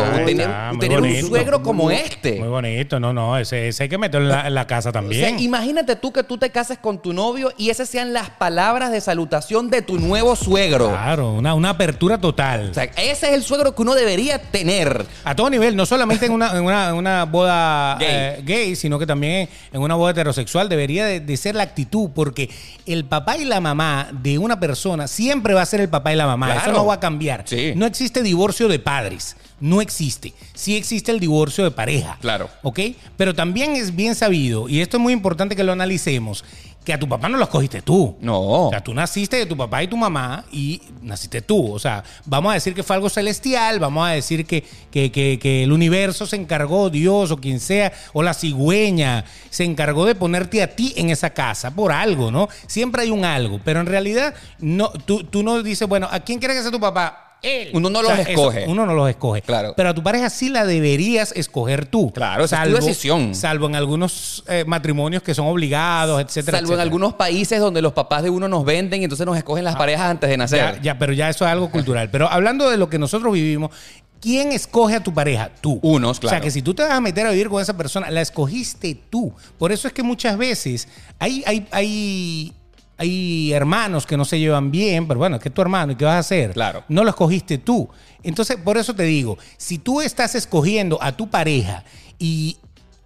[0.80, 2.40] Tener un suegro como Muy este.
[2.40, 4.92] Muy bonito, no, no, ese, ese hay que meterlo en la, en la casa O
[4.92, 5.40] sea, también.
[5.40, 9.02] imagínate tú que tú te cases con tu novio y esas sean las palabras de
[9.02, 10.90] salutación de tu nuevo suegro.
[10.90, 12.70] Claro, una, una apertura total.
[12.72, 15.06] O sea, ese es el suegro que uno debería tener.
[15.24, 18.08] A todo nivel, no solamente en una, en una, una boda Gay.
[18.10, 22.10] eh, gay, sino que también en una boda heterosexual debería de, de ser la actitud,
[22.16, 22.50] porque
[22.86, 26.16] el papá y la mamá de una persona siempre va a ser el papá y
[26.16, 26.48] la mamá.
[26.48, 26.62] Claro.
[26.72, 27.44] Eso no va a cambiar.
[27.46, 27.74] Sí.
[27.76, 29.36] No existe divorcio de padres.
[29.60, 30.34] No existe.
[30.54, 32.18] Sí existe el divorcio de pareja.
[32.22, 32.50] Claro.
[32.64, 32.80] ¿Ok?
[33.18, 36.46] Pero también es bien sabido, y esto es muy importante que lo analicemos,
[36.86, 38.16] que a tu papá no lo escogiste tú.
[38.22, 38.40] No.
[38.40, 41.74] O sea, tú naciste de tu papá y tu mamá y naciste tú.
[41.74, 45.38] O sea, vamos a decir que fue algo celestial, vamos a decir que, que, que-
[45.38, 50.16] que el universo se encargó, Dios o quien sea, o la cigüeña, se encargó de
[50.16, 52.48] ponerte a ti en esa casa por algo, ¿no?
[52.68, 56.40] Siempre hay un algo, pero en realidad no, tú, tú no dices, bueno, ¿a quién
[56.40, 57.27] quieres que sea tu papá?
[57.42, 57.70] Él.
[57.74, 58.66] Uno no los escoge.
[58.68, 59.42] uno no los escoge.
[59.42, 59.74] Claro.
[59.76, 62.12] Pero a tu pareja sí la deberías escoger tú.
[62.12, 63.36] Claro, esa es tu decisión.
[63.36, 66.60] Salvo en algunos eh, matrimonios que son obligados, etcétera.
[66.60, 69.64] Salvo en algunos países donde los papás de uno nos venden y entonces nos escogen
[69.64, 70.62] las parejas antes de nacer.
[70.62, 70.74] Ah.
[70.76, 72.10] Ya, ya, pero ya eso es algo cultural.
[72.10, 73.72] Pero hablando de lo que nosotros vivimos,
[74.20, 75.52] ¿quién escoge a tu pareja?
[75.62, 75.80] Tú.
[75.82, 76.44] Unos, O sea, claro.
[76.44, 79.34] que si tú te vas a meter a vivir con esa persona, la escogiste tú.
[79.58, 80.88] Por eso es que muchas veces
[81.20, 82.54] hay, hay, hay,
[82.98, 86.06] hay hermanos que no se llevan bien, pero bueno, es que tu hermano, ¿y qué
[86.06, 86.54] vas a hacer?
[86.54, 86.84] Claro.
[86.90, 87.88] No lo escogiste tú.
[88.24, 91.84] Entonces, por eso te digo, si tú estás escogiendo a tu pareja
[92.18, 92.58] y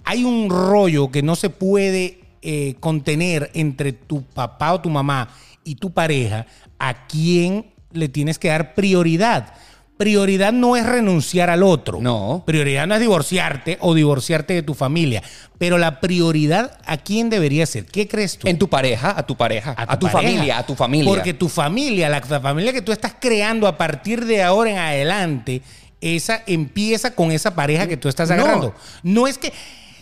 [0.05, 5.29] hay un rollo que no se puede eh, contener entre tu papá o tu mamá
[5.65, 6.47] y tu pareja,
[6.79, 9.53] ¿a quién le tienes que dar prioridad?
[10.01, 11.99] Prioridad no es renunciar al otro.
[12.01, 12.41] No.
[12.43, 15.21] Prioridad no es divorciarte o divorciarte de tu familia.
[15.59, 17.85] Pero la prioridad, ¿a quién debería ser?
[17.85, 18.47] ¿Qué crees tú?
[18.47, 20.27] En tu pareja, a tu pareja, a tu, pareja.
[20.31, 21.07] familia, a tu familia.
[21.13, 24.77] Porque tu familia, la, la familia que tú estás creando a partir de ahora en
[24.79, 25.61] adelante,
[26.01, 28.35] esa empieza con esa pareja que tú estás No.
[28.37, 28.73] agarrando.
[29.03, 29.53] No, es que.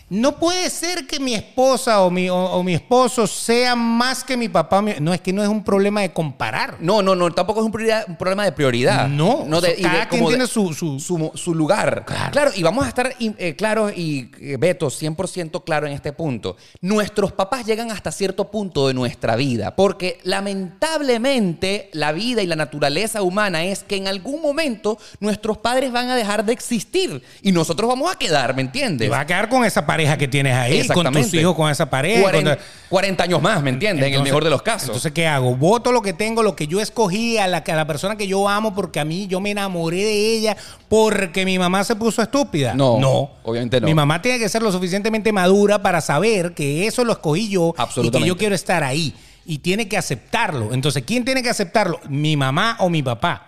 [0.09, 4.35] No puede ser que mi esposa o mi, o, o mi esposo sea más que
[4.35, 4.81] mi papá.
[4.81, 6.77] mi- no, es que no es un problema de comparar.
[6.79, 9.07] No, no, no, tampoco es un, prioridad- un problema de prioridad.
[9.07, 12.05] No, no de, o sea, cada quien de- tiene su- su- su, su lugar.
[12.31, 12.51] Claro.
[12.55, 16.57] y vamos a estar eh, claros y eh, Beto, 100% claro en este punto.
[16.81, 22.55] Nuestros papás llegan hasta cierto punto de nuestra vida, porque lamentablemente la vida y la
[22.55, 27.51] naturaleza humana es que en algún momento nuestros padres van a dejar de existir y
[27.51, 29.09] nosotros vamos a quedar, ¿me entiendes?
[29.09, 32.21] Vas a quedar con esa pareja que tienes ahí, con tus hijos, con esa pareja.
[32.21, 34.07] con 40, tu- 40 años más, ¿me entiendes?
[34.07, 34.89] en el mejor de los casos.
[34.89, 35.55] Entonces, ¿qué hago?
[35.55, 38.47] Voto lo que tengo, lo que yo escogí, a la, a la persona que yo
[38.47, 40.57] amo, porque a mí yo me enamoré de ella,
[40.87, 42.73] porque mi mamá se puso estúpida.
[42.73, 43.31] No, no.
[43.43, 43.87] obviamente no.
[43.87, 47.73] Mi mamá tiene que ser lo suficientemente madura para saber que eso lo escogí yo
[48.01, 49.13] y que yo quiero estar ahí.
[49.45, 50.73] Y tiene que aceptarlo.
[50.73, 51.99] Entonces, ¿quién tiene que aceptarlo?
[52.07, 53.45] ¿Mi mamá o mi papá?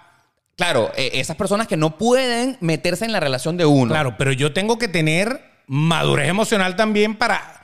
[0.56, 3.92] Claro, eh, esas personas que no pueden meterse en la relación de uno.
[3.92, 7.61] Claro, pero yo tengo que tener madurez emocional también para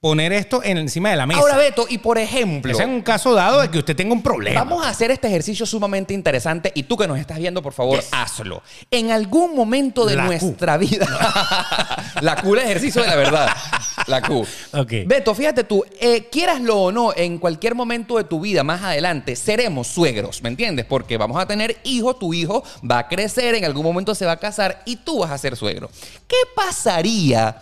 [0.00, 1.40] poner esto en- encima de la mesa.
[1.40, 4.22] Ahora, Beto, y por ejemplo, Ese es un caso dado de que usted tenga un
[4.22, 4.64] problema.
[4.64, 8.02] vamos a hacer este ejercicio sumamente interesante y tú que nos estás viendo, por favor,
[8.10, 8.62] hazlo.
[8.90, 10.28] En algún momento de La Q.
[10.28, 11.06] nuestra vida,
[12.22, 13.48] la Q, el ejercicio de la verdad.
[14.06, 14.46] La Q.
[14.72, 14.92] Ok.
[15.06, 19.36] Beto, fíjate tú, eh, quieraslo o no, en cualquier momento de tu vida más adelante,
[19.36, 20.86] seremos suegros, ¿me entiendes?
[20.86, 24.32] Porque vamos a tener hijos, tu hijo va a crecer, en algún momento se va
[24.32, 25.90] a casar y tú vas a ser suegro.
[26.26, 27.58] ¿Qué pasaría?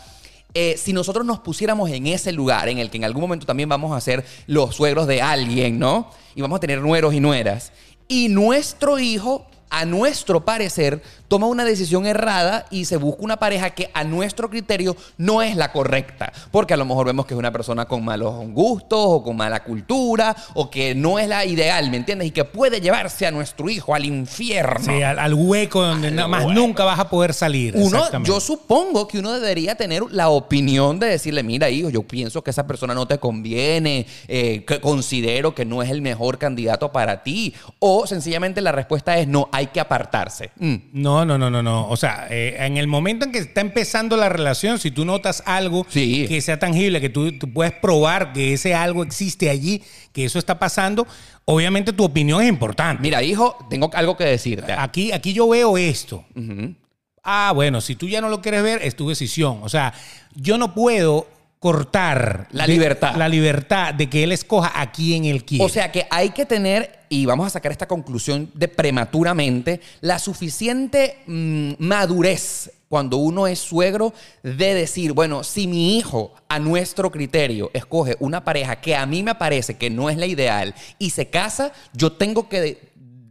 [0.54, 3.68] Eh, si nosotros nos pusiéramos en ese lugar en el que en algún momento también
[3.68, 6.10] vamos a ser los suegros de alguien, ¿no?
[6.34, 7.72] Y vamos a tener nueros y nueras.
[8.08, 13.70] Y nuestro hijo, a nuestro parecer, toma una decisión errada y se busca una pareja
[13.70, 16.32] que a nuestro criterio no es la correcta.
[16.50, 19.62] Porque a lo mejor vemos que es una persona con malos gustos o con mala
[19.62, 22.28] cultura o que no es la ideal, ¿me entiendes?
[22.28, 24.84] Y que puede llevarse a nuestro hijo al infierno.
[24.84, 26.60] Sí, al, al hueco donde nada más hueco.
[26.60, 27.74] nunca vas a poder salir.
[27.76, 32.42] Uno, yo supongo que uno debería tener la opinión de decirle, mira, hijo, yo pienso
[32.42, 36.90] que esa persona no te conviene, eh, que considero que no es el mejor candidato
[36.92, 37.54] para ti.
[37.78, 40.50] O sencillamente la respuesta es no, hay que apartarse.
[40.56, 40.76] Mm.
[40.92, 41.88] No, no, no, no, no.
[41.88, 45.42] O sea, eh, en el momento en que está empezando la relación, si tú notas
[45.46, 46.26] algo Sí.
[46.28, 50.38] que sea tangible, que tú, tú puedes probar que ese algo existe allí, que eso
[50.38, 51.06] está pasando,
[51.44, 53.02] obviamente tu opinión es importante.
[53.02, 54.72] Mira, hijo, tengo algo que decirte.
[54.72, 56.24] Aquí, aquí yo veo esto.
[57.22, 59.58] Ah, bueno, si tú ya no lo quieres ver, es tu decisión.
[59.62, 59.92] O sea,
[60.34, 61.26] yo no puedo
[61.60, 63.16] cortar La de- libertad.
[63.16, 65.64] la libertad de que él escoja a quien él quiere.
[65.64, 70.18] O sea que hay que tener, y vamos a sacar esta conclusión de prematuramente, la
[70.18, 77.10] suficiente mm, madurez cuando uno es suegro de decir, bueno, si mi hijo a nuestro
[77.10, 81.10] criterio escoge una pareja que a mí me parece que no es la ideal y
[81.10, 82.87] se casa, yo tengo que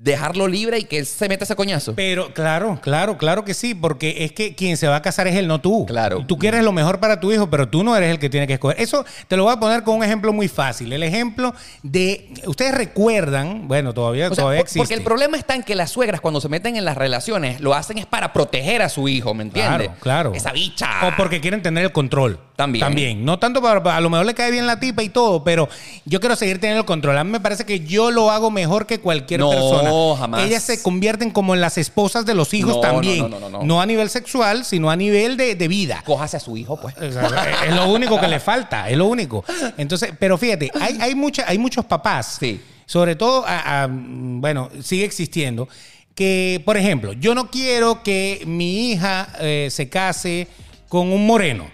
[0.08, 1.93] dejarlo libre y que él se meta ese coñazo.
[1.96, 5.36] Pero claro, claro, claro que sí, porque es que quien se va a casar es
[5.36, 5.86] él, no tú.
[5.86, 6.24] Claro.
[6.28, 8.54] Tú quieres lo mejor para tu hijo, pero tú no eres el que tiene que
[8.54, 8.80] escoger.
[8.82, 10.91] Eso te lo voy a poner con un ejemplo muy fácil.
[10.91, 14.80] El ejemplo de, ustedes recuerdan, bueno, todavía, O sea, todavía por- existe.
[14.80, 17.74] porque el problema está en que las suegras cuando se meten en las relaciones lo
[17.74, 19.88] hacen es para proteger a su hijo, ¿me entiendes?
[19.89, 20.34] Claro, claro.
[20.34, 20.88] Esa bicha.
[21.08, 22.39] O porque quieren tener el control.
[22.56, 22.84] También.
[22.84, 23.24] También.
[23.24, 25.70] No tanto para, para- a lo mejor le cae bien la tipa y todo, pero
[26.06, 27.15] yo quiero seguir teniendo el control.
[27.20, 29.89] A mí me parece que yo lo hago mejor que cualquier No, persona.
[30.16, 30.44] Jamás.
[30.46, 33.30] Ellas se convierten como en las esposas de los hijos No, también.
[33.30, 33.82] no, no, no, no.
[33.82, 36.04] a nivel sexual, sino a nivel de, de vida.
[36.06, 36.96] Cójase a su hijo, pues.
[36.98, 39.44] O sea, es lo único que le falta, es lo único.
[39.78, 42.62] Entonces, pero fíjate, hay, hay, mucha, hay muchos papás, Sí.
[42.86, 45.68] sobre todo, a- a- bueno, sigue existiendo,
[46.16, 50.48] que, por ejemplo, yo no quiero que mi hija eh, se case
[50.90, 51.70] con un moreno.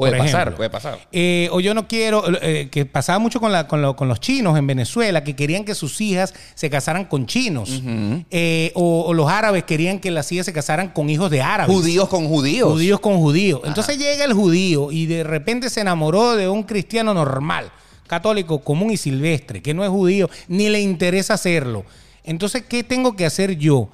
[0.00, 0.98] Puede por pasar, puede pasar.
[1.12, 4.18] Eh, o yo no quiero, eh, que pasaba mucho con, la- con lo- con los
[4.20, 7.82] chinos en Venezuela, que querían que sus hijas se casaran con chinos.
[8.30, 11.74] Eh, o, o los árabes querían que las hijas se casaran con hijos de árabes.
[11.74, 12.70] Judíos con judíos.
[12.72, 13.60] Judíos con judíos.
[13.64, 17.70] Entonces llega el judío y de repente se enamoró de un cristiano normal,
[18.06, 21.84] católico, común y silvestre, que no es judío, ni le interesa hacerlo.
[22.24, 23.88] Entonces, ¿qué tengo que hacer yo?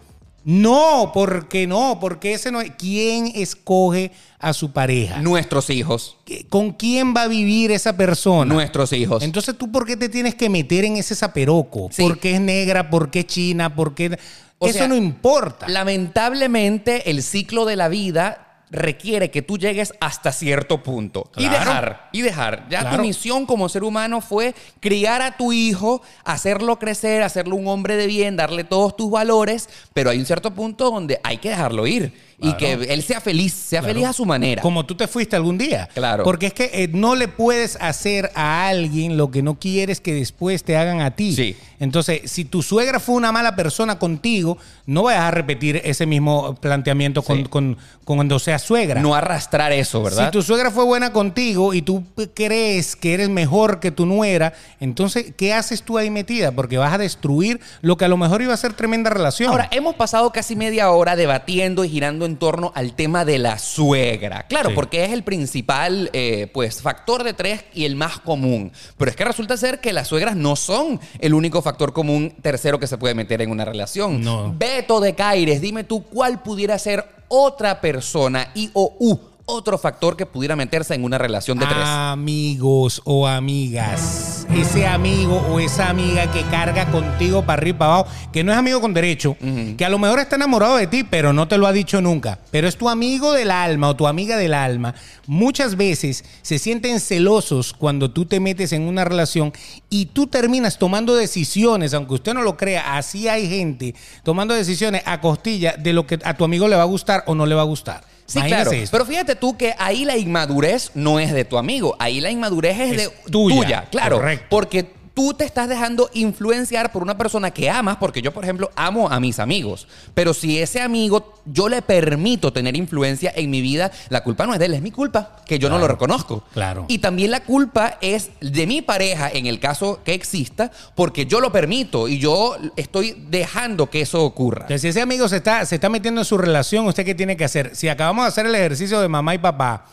[0.48, 2.70] No, porque no, porque ese no es.
[2.78, 5.20] ¿Quién escoge a su pareja?
[5.20, 6.18] Nuestros hijos.
[6.24, 8.54] ¿Qué- ¿Con quién va a vivir esa persona?
[8.54, 9.24] Nuestros hijos.
[9.24, 11.88] Entonces, ¿tú por qué te tienes que meter en ese zaperoco?
[11.90, 12.00] Sí.
[12.02, 12.88] ¿Por qué es negra?
[12.90, 13.74] ¿Por qué es china?
[13.74, 14.16] ¿Por qué.?
[14.58, 15.66] O Eso sea, no importa.
[15.68, 21.30] Lamentablemente, el ciclo de la vida requiere que tú llegues hasta cierto punto.
[21.36, 22.66] Y dejar y dejar.
[22.68, 22.96] Ya Claro.
[22.96, 27.96] tu misión como ser humano fue criar a tu hijo hacerlo crecer hacerlo un hombre
[27.96, 31.86] de bien darle todos tus valores pero hay un cierto punto donde hay que dejarlo
[31.86, 33.94] ir y que él sea feliz sea Claro.
[33.94, 35.88] feliz a su manera Como tú te fuiste algún día.
[35.94, 36.22] Claro.
[36.24, 40.12] Porque es que eh, no le puedes hacer a alguien lo que no quieres que
[40.12, 41.34] después te hagan a ti.
[41.34, 41.56] Sí.
[41.80, 46.54] Entonces, si tu suegra fue una mala persona contigo, no vayas a repetir ese mismo
[46.56, 47.44] planteamiento con, Sí.
[47.44, 49.00] con- con cuando seas suegra.
[49.00, 53.28] no arrastrar eso verdad Si tu suegra fue buena contigo y tú crees que eres
[53.28, 56.52] mejor que tu nuera, entonces, ¿qué haces tú ahí metida?
[56.52, 59.50] Porque vas a destruir lo que a lo mejor iba a ser tremenda relación.
[59.50, 63.58] Ahora, hemos pasado casi media hora debatiendo y girando en torno al tema de la
[63.58, 64.46] suegra.
[64.48, 64.74] Claro, Sí.
[64.74, 68.70] porque es el principal eh, pues, factor de tres y el más común.
[68.98, 72.78] Pero es que resulta ser que las suegras no son el único factor común tercero
[72.78, 74.20] que se puede meter en una relación.
[74.22, 74.54] No.
[74.56, 80.16] Beto de Caires, dime tú cuál pudiera ser otra persona y o u otro factor
[80.16, 81.78] que pudiera meterse en una relación de tres.
[81.80, 84.44] Amigos o amigas.
[84.52, 88.52] Ese amigo o esa amiga que carga contigo para arriba y para abajo, que no
[88.52, 89.36] es amigo con derecho,
[89.76, 92.40] que a lo mejor está enamorado de ti, pero no te lo ha dicho nunca.
[92.50, 94.94] Pero es tu amigo del alma o tu amiga del alma.
[95.26, 99.52] Muchas veces se sienten celosos cuando tú te metes en una relación
[99.88, 105.02] y tú terminas tomando decisiones, aunque usted no lo crea, así hay gente tomando decisiones
[105.06, 107.54] a costilla de lo que a tu amigo le va a gustar o no le
[107.54, 108.15] va a gustar.
[108.26, 108.82] Sí, Imagínese claro.
[108.82, 108.90] eso.
[108.90, 111.94] Pero fíjate tú que ahí la inmadurez no es de tu amigo.
[112.00, 114.16] Ahí la inmadurez es, Es de tuya, claro.
[114.16, 114.46] correcto.
[114.50, 118.70] Porque tú te estás dejando influenciar por una persona que amas, porque yo, por ejemplo,
[118.76, 119.88] amo a mis amigos.
[120.12, 124.52] Pero si ese amigo yo le permito tener influencia en mi vida, la culpa no
[124.52, 126.44] es de él, es mi culpa, que yo no lo reconozco.
[126.52, 126.84] claro.
[126.88, 131.40] Y también la culpa es de mi pareja, en el caso que exista, porque yo
[131.40, 134.62] lo permito y yo estoy dejando que eso ocurra.
[134.62, 137.38] Entonces, si ese amigo se está, se está metiendo en su relación, ¿usted qué tiene
[137.38, 137.74] que hacer?
[137.74, 139.86] Si acabamos de hacer el ejercicio de mamá y papá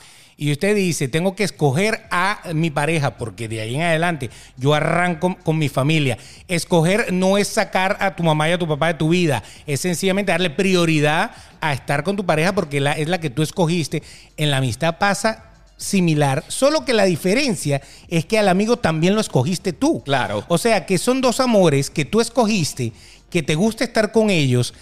[0.43, 4.73] y usted dice, tengo que escoger a mi pareja, porque de ahí en adelante yo
[4.73, 6.17] arranco con mi familia.
[6.49, 9.79] Escoger no es sacar a tu mamá y a tu papá de tu vida, es
[9.79, 14.03] sencillamente darle prioridad a estar con tu pareja porque la, es la que tú escogiste.
[14.35, 15.45] En la amistad pasa
[15.77, 20.03] similar, solo que la diferencia es que al amigo también lo escogiste tú.
[20.03, 20.43] Claro.
[20.49, 22.91] O sea, que son dos amores que tú escogiste,
[23.29, 24.73] que te gusta estar con ellos,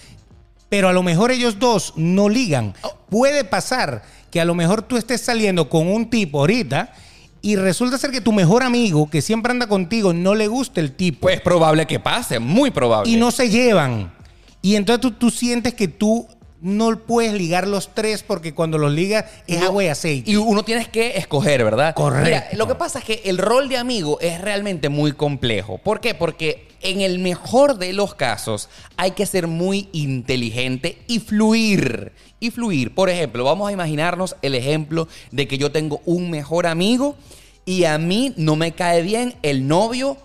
[0.68, 2.74] pero a lo mejor ellos dos no ligan.
[3.08, 6.92] Puede pasar que a lo mejor tú estés saliendo con un tipo ahorita
[7.42, 10.92] y resulta ser que tu mejor amigo, que siempre anda contigo, no le gusta el
[10.92, 11.20] tipo.
[11.20, 13.10] Pues es probable que pase, muy probable.
[13.10, 14.10] y no se llevan.
[14.62, 16.26] Y entonces tú, tú sientes que tú
[16.62, 20.30] no puedes ligar los tres porque cuando los ligas es agua y aceite.
[20.30, 21.94] Y uno tienes que escoger, ¿verdad?
[21.94, 22.24] Correcto.
[22.24, 25.76] Mira, lo que pasa es que el rol de amigo es realmente muy complejo.
[25.76, 26.14] ¿Por qué?
[26.14, 32.12] Porque En el mejor de los casos, hay que ser muy inteligente y fluir.
[32.40, 32.94] Y fluir.
[32.94, 37.16] Por ejemplo, vamos a imaginarnos el ejemplo de que yo tengo un mejor amigo
[37.64, 40.16] y a mí no me cae bien el novio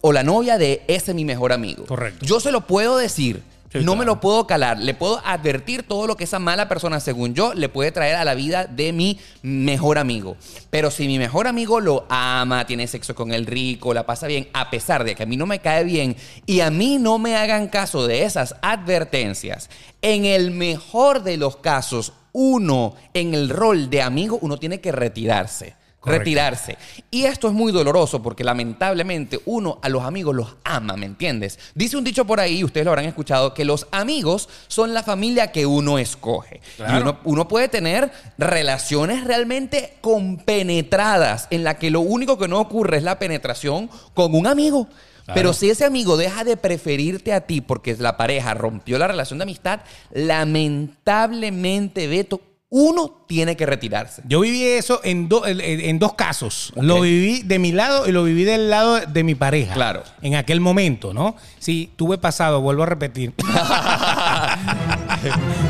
[0.00, 1.86] o la novia de ese mi mejor amigo.
[1.86, 2.24] Correcto.
[2.24, 3.42] Yo se lo puedo decir.
[3.74, 4.78] Sí, no me lo puedo calar.
[4.78, 8.24] Le puedo advertir todo lo que esa mala persona, según yo, le puede traer a
[8.24, 10.36] la vida de mi mejor amigo.
[10.70, 14.48] Pero si mi mejor amigo lo ama, tiene sexo con el rico, la pasa bien,
[14.52, 17.36] a pesar de que a mí no me cae bien y a mí no me
[17.36, 19.68] hagan caso de esas advertencias,
[20.02, 24.92] en el mejor de los casos, uno en el rol de amigo, uno tiene que
[24.92, 25.74] retirarse.
[26.04, 26.18] Correcto.
[26.18, 26.76] Retirarse.
[27.10, 31.58] Y esto es muy doloroso porque lamentablemente uno a los amigos los ama, ¿me entiendes?
[31.74, 35.50] Dice un dicho por ahí, ustedes lo habrán escuchado, que los amigos son la familia
[35.50, 36.60] que uno escoge.
[36.78, 42.60] Y uno, uno puede tener relaciones realmente compenetradas en la que lo único que no
[42.60, 44.86] ocurre es la penetración con un amigo.
[45.24, 45.40] Claro.
[45.40, 49.38] Pero si ese amigo deja de preferirte a ti porque la pareja rompió la relación
[49.38, 49.80] de amistad,
[50.12, 52.42] lamentablemente, Beto,
[52.76, 54.20] uno tiene que retirarse.
[54.26, 56.72] Yo viví eso en, do- en- en dos casos.
[56.74, 59.74] Lo viví de mi lado y lo viví del lado de mi pareja.
[59.74, 60.02] Claro.
[60.22, 61.36] En aquel momento, ¿no?
[61.60, 63.32] Sí, tuve pasado, vuelvo a repetir.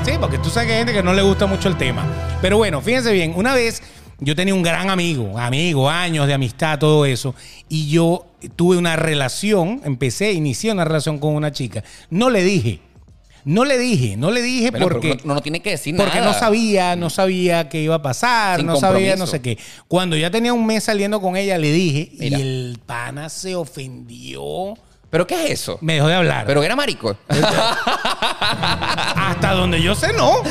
[0.05, 2.05] sí, porque tú sabes que hay gente que no le gusta mucho el tema.
[2.41, 3.83] Pero bueno, fíjense bien, una vez
[4.21, 7.35] yo tenía un gran amigo, amigo, años de amistad, todo eso,
[7.69, 11.85] y yo tuve una relación, empecé, inicié una relación con una chica.
[12.11, 12.81] No le dije.
[13.45, 15.19] No le dije, no le dije Bueno, porque...
[15.25, 16.33] no, no tiene que decir Porque nada.
[16.33, 19.59] no sabía, no sabía qué iba a pasar, Sin no sabía no sé qué.
[19.87, 22.39] Cuando ya tenía un mes saliendo con ella, le dije Mira.
[22.39, 24.75] y el pana se ofendió.
[25.11, 25.79] ¿Pero qué es eso?
[25.81, 26.45] Me dejó de hablar.
[26.47, 27.17] Pero era marico.
[29.17, 30.43] Hasta donde yo sé, no.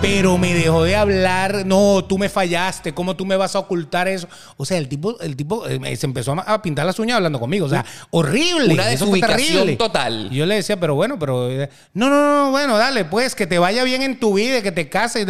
[0.00, 1.66] Pero me dejó de hablar.
[1.66, 2.94] No, tú me fallaste.
[2.94, 4.28] ¿Cómo tú me vas a ocultar eso?
[4.56, 7.66] O sea, el tipo, el tipo eh, se empezó a pintar las uñas hablando conmigo.
[7.66, 8.74] O sea, horrible.
[8.74, 9.76] Una Eso fue desubicación terrible.
[9.76, 10.28] total.
[10.30, 11.50] Y yo le decía, pero bueno, pero.
[11.50, 14.70] eh, No, no, no, bueno, dale, pues, que te vaya bien en tu vida, que
[14.72, 15.26] te cases.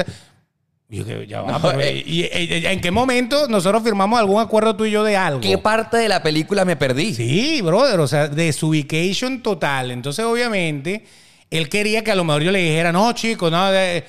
[0.91, 2.03] yo que ya va, No, pero, eh.
[2.07, 5.41] ¿y, en qué momento nosotros firmamos algún acuerdo tú y yo de algo?
[5.41, 7.15] ¿Qué parte de la película me perdí?
[7.15, 9.91] Sí, brother, o sea, desubication total.
[9.93, 11.05] Entonces, obviamente,
[11.51, 14.05] él quería que a lo mejor yo le dijera, no, chico, no, de-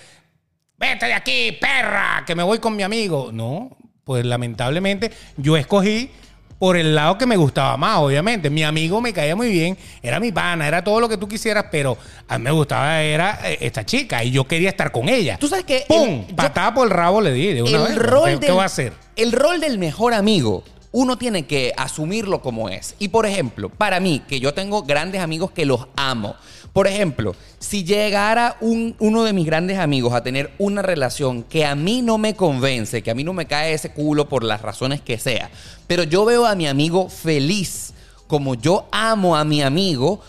[0.79, 3.29] vete de aquí, perra, que me voy con mi amigo.
[3.33, 3.69] No,
[4.03, 6.09] pues lamentablemente yo escogí
[6.57, 8.49] por el lado que me gustaba más, obviamente.
[8.49, 11.65] Mi amigo me caía muy bien, era mi pana, era todo lo que tú quisieras,
[11.71, 15.37] pero a mí me gustaba era eh, esta chica y yo quería estar con ella.
[15.39, 16.09] Tú sabes que ¡Pum!
[16.09, 17.95] el- yo- Patada por el rabo le di de una el vez.
[17.97, 18.93] rol ¿Qué, del, qué voy a hacer?
[19.15, 22.95] El rol del mejor amigo, uno tiene que asumirlo como es.
[22.99, 26.35] Y por ejemplo, para mí, que yo tengo grandes amigos que los amo.
[26.73, 31.65] Por ejemplo, si llegara un- uno de mis grandes amigos a tener una relación que
[31.65, 34.61] a mí no me convence, que a mí no me cae ese culo por las
[34.61, 35.49] razones que sea,
[35.87, 37.93] pero yo veo a mi amigo feliz,
[38.27, 40.21] como yo amo a mi amigo,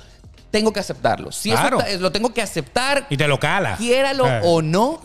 [0.51, 1.31] tengo que aceptarlo.
[1.31, 1.81] Si eso Claro.
[1.81, 3.77] está- lo tengo que aceptar, Y te lo cala.
[3.77, 4.41] quiéralo Eh.
[4.45, 5.01] o no.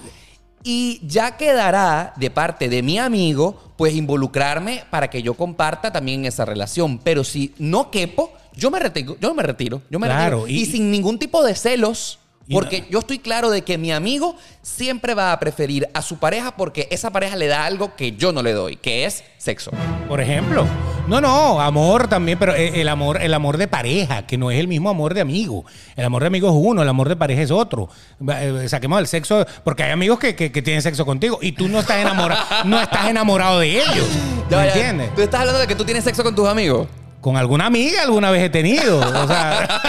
[0.64, 6.26] Y ya quedará de parte de mi amigo, pues involucrarme para que yo comparta también
[6.26, 6.98] esa relación.
[6.98, 10.48] Pero si no quepo, yo me retiro, yo me retiro, yo me Claro, retiro.
[10.60, 12.20] Y, y- sin ningún tipo de celos,
[12.52, 16.18] porque no- yo estoy claro de que mi amigo siempre va a preferir a su
[16.18, 19.72] pareja porque esa pareja le da algo que yo no le doy, que es sexo.
[20.08, 20.66] Por ejemplo.
[21.08, 24.60] No, no, amor también, pero eh, el amor, el amor de pareja, que no es
[24.60, 25.64] el mismo amor de amigo.
[25.96, 27.90] El amor de amigo es uno, el amor de pareja es otro.
[28.28, 31.68] Eh, Saquemos el sexo, porque hay amigos que, que- que tienen sexo contigo y tú
[31.68, 34.08] no estás enamorado, no estás enamorado de ellos.
[34.50, 35.16] Ya, ¿Me ya, entiendes?
[35.16, 36.88] ¿Tú estás hablando de que tú tienes sexo con tus amigos?
[37.26, 39.00] Con alguna amiga alguna vez he tenido.
[39.00, 39.82] O sea,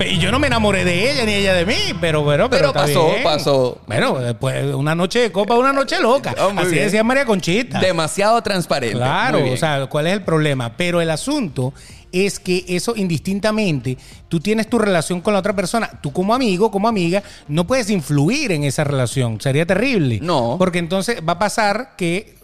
[0.10, 2.72] y yo no me enamoré de ella ni ella de mí, pero bueno, pero, Pero
[2.72, 3.22] pasó, bien.
[3.22, 3.78] pasó.
[3.86, 6.34] Bueno, después una noche de copa, una noche loca.
[6.40, 6.84] Oh, Así bien.
[6.84, 7.78] decía María Conchita.
[7.80, 8.96] Demasiado transparente.
[8.96, 10.78] Claro, o sea, ¿cuál es el problema?
[10.78, 11.74] Pero el asunto
[12.10, 16.70] es que eso indistintamente, tú tienes tu relación con la otra persona, tú como amigo,
[16.70, 20.20] como amiga, no puedes influir en esa relación, sería terrible.
[20.22, 20.56] No.
[20.58, 22.37] Porque entonces va a pasar que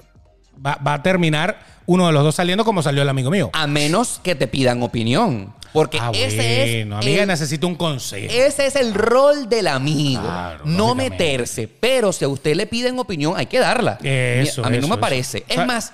[0.65, 3.51] va, va a terminar uno de los dos saliendo como salió el amigo mío.
[3.53, 5.53] A menos que te pidan opinión.
[5.73, 6.37] Porque Ah, ese
[6.85, 7.05] bueno, es.
[7.05, 8.33] amiga, el- necesito un consejo.
[8.33, 10.23] Ese es el rol del amigo.
[10.23, 11.67] Claro, no meterse.
[11.69, 13.99] Pero si a usted le piden opinión, hay que darla.
[14.03, 15.01] Eso, a mí no me eso.
[15.01, 15.45] parece.
[15.49, 15.93] O sea- es más,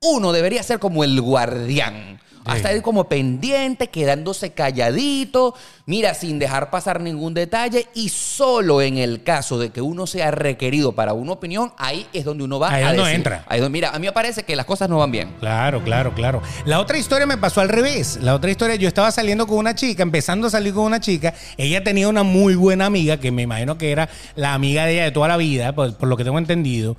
[0.00, 2.20] uno debería ser como el guardián.
[2.46, 2.76] Hasta Sí.
[2.76, 5.54] ir como pendiente, quedándose calladito,
[5.86, 10.30] mira, sin dejar pasar ningún detalle y solo en el caso de que uno sea
[10.30, 13.16] requerido para una opinión, ahí es donde uno va Ahí a donde decir.
[13.16, 13.44] entra.
[13.48, 15.34] Ahí donde- mira, a mí me parece que las cosas no van bien.
[15.40, 16.42] Claro, claro, claro.
[16.64, 18.18] La otra historia me pasó al revés.
[18.22, 21.34] La otra historia, yo estaba saliendo con una chica, empezando a salir con una chica.
[21.56, 25.04] Ella tenía una muy buena amiga, que me imagino que era la amiga de ella
[25.04, 26.96] de toda la vida, por, por lo que tengo entendido.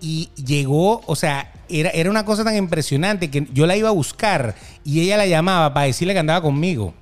[0.00, 3.92] Y llegó, o sea, era, era una cosa tan impresionante que yo la iba a
[3.92, 6.94] buscar y ella la llamaba para decirle que andaba conmigo.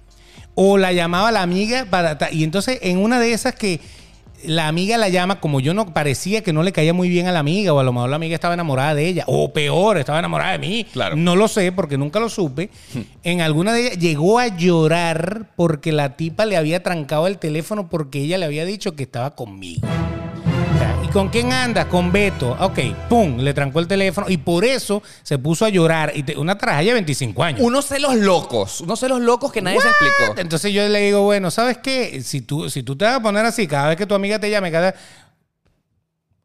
[0.55, 2.19] O la llamaba la amiga para...
[2.33, 3.81] Y entonces en una de esas que
[4.45, 7.33] la amiga la llama, como yo no parecía que no le caía muy bien a
[7.33, 10.19] la amiga, o a lo mejor la amiga estaba enamorada de ella, o peor, estaba
[10.19, 10.87] enamorada de mí.
[10.93, 11.17] Claro.
[11.17, 12.71] No lo sé porque nunca lo supe.
[13.23, 17.89] En alguna de ellas llegó a llorar porque la tipa le había trancado el teléfono
[17.89, 19.87] porque ella le había dicho que estaba conmigo.
[21.09, 21.87] ¿Y con quién andas?
[21.87, 22.55] Con Beto.
[22.61, 26.13] Ok, pum, le trancó el teléfono y por eso se puso a llorar.
[26.15, 27.61] Y te- una tragedia de 25 años.
[27.63, 30.39] Unos celos locos, unos celos locos que nadie se explicó.
[30.39, 32.21] Entonces yo le digo, bueno, ¿sabes qué?
[32.23, 34.51] Si tú, si tú te vas a poner así, cada vez que tu amiga te
[34.51, 34.95] llame, cada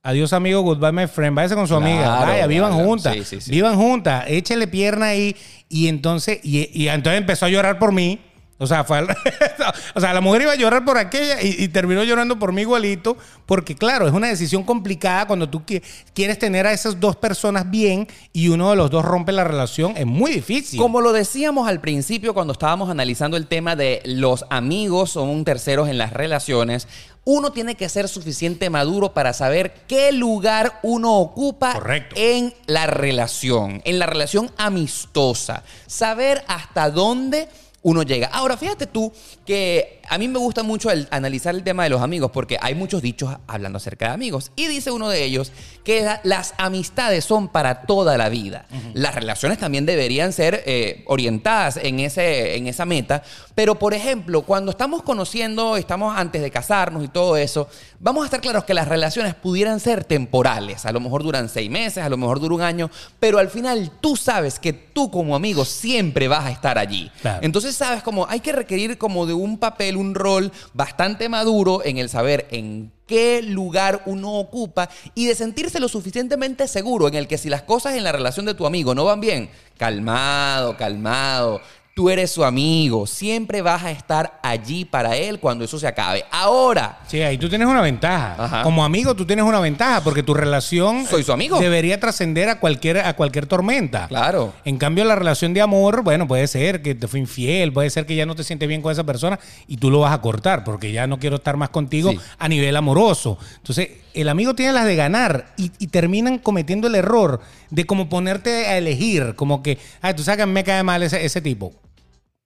[0.06, 1.36] Adiós, amigo, goodbye, my friend.
[1.36, 2.20] Váyase con su Claro, amiga.
[2.20, 2.86] Vaya, vivan claro.
[2.86, 3.14] juntas.
[3.16, 3.52] Sí, sí, sí.
[3.52, 4.26] Vivan juntas.
[4.28, 5.36] Échele pierna ahí.
[5.70, 8.20] Y entonces, y, y entonces empezó a llorar por mí.
[8.60, 9.10] O sea, fue al-
[9.96, 12.62] o sea, la mujer iba a llorar por aquella y, y terminó llorando por mí
[12.62, 13.18] igualito.
[13.46, 15.82] Porque, claro, es una decisión complicada cuando tú qui-
[16.14, 19.98] quieres tener a esas dos personas bien y uno de los dos rompe la relación.
[19.98, 20.80] Es muy difícil.
[20.80, 25.90] Como lo decíamos al principio cuando estábamos analizando el tema de los amigos son terceros
[25.90, 26.88] en las relaciones,
[27.26, 32.16] uno tiene que ser suficiente maduro para saber qué lugar uno ocupa Correcto.
[32.18, 35.64] en la relación, en la relación amistosa.
[35.88, 37.48] Saber hasta dónde
[37.84, 38.28] uno llega.
[38.28, 39.12] Ahora, fíjate tú
[39.46, 42.76] que a mí me gusta mucho el analizar el tema de los amigos porque hay
[42.76, 44.52] muchos dichos hablando acerca de amigos.
[44.56, 45.52] Y dice uno de ellos
[45.84, 48.66] que la- las amistades son para toda la vida.
[48.94, 53.22] Las relaciones también deberían ser eh, orientadas en, ese, en esa meta.
[53.56, 57.68] Pero, por ejemplo, cuando estamos conociendo, estamos antes de casarnos y todo eso,
[58.00, 60.86] vamos a estar claros que las relaciones pudieran ser temporales.
[60.86, 63.92] A lo mejor duran seis meses, a lo mejor dura un año, pero al final
[64.02, 67.12] tú sabes que tú como amigo siempre vas a estar allí.
[67.22, 67.40] Claro.
[67.44, 71.98] Entonces, sabes, como hay que requerir como de un papel, un rol bastante maduro en
[71.98, 77.28] el saber en qué lugar uno ocupa y de sentirse lo suficientemente seguro en el
[77.28, 81.62] que si las cosas en la relación de tu amigo no van bien, calmado, calmado.
[81.96, 86.26] Tú eres su amigo, siempre vas a estar allí para él cuando eso se acabe.
[86.32, 88.36] Ahora, Sí, ahí tú tienes una ventaja.
[88.44, 88.64] Ajá.
[88.64, 91.60] Como amigo tú tienes una ventaja porque tu relación Soy su amigo.
[91.60, 94.08] debería trascender a cualquier a cualquier tormenta.
[94.08, 94.54] Claro.
[94.66, 98.08] En cambio la relación de amor, bueno, puede ser que te fue infiel, puede ser
[98.08, 100.64] que ya no te sientes bien con esa persona y tú lo vas a cortar
[100.64, 102.20] porque ya no quiero estar más contigo Sí.
[102.40, 103.38] a nivel amoroso.
[103.58, 107.40] Entonces, el amigo tiene las de ganar y, y terminan cometiendo el error
[107.70, 111.24] de como ponerte a elegir, como que, ay, tú sabes que me cae mal ese,
[111.24, 111.72] ese tipo.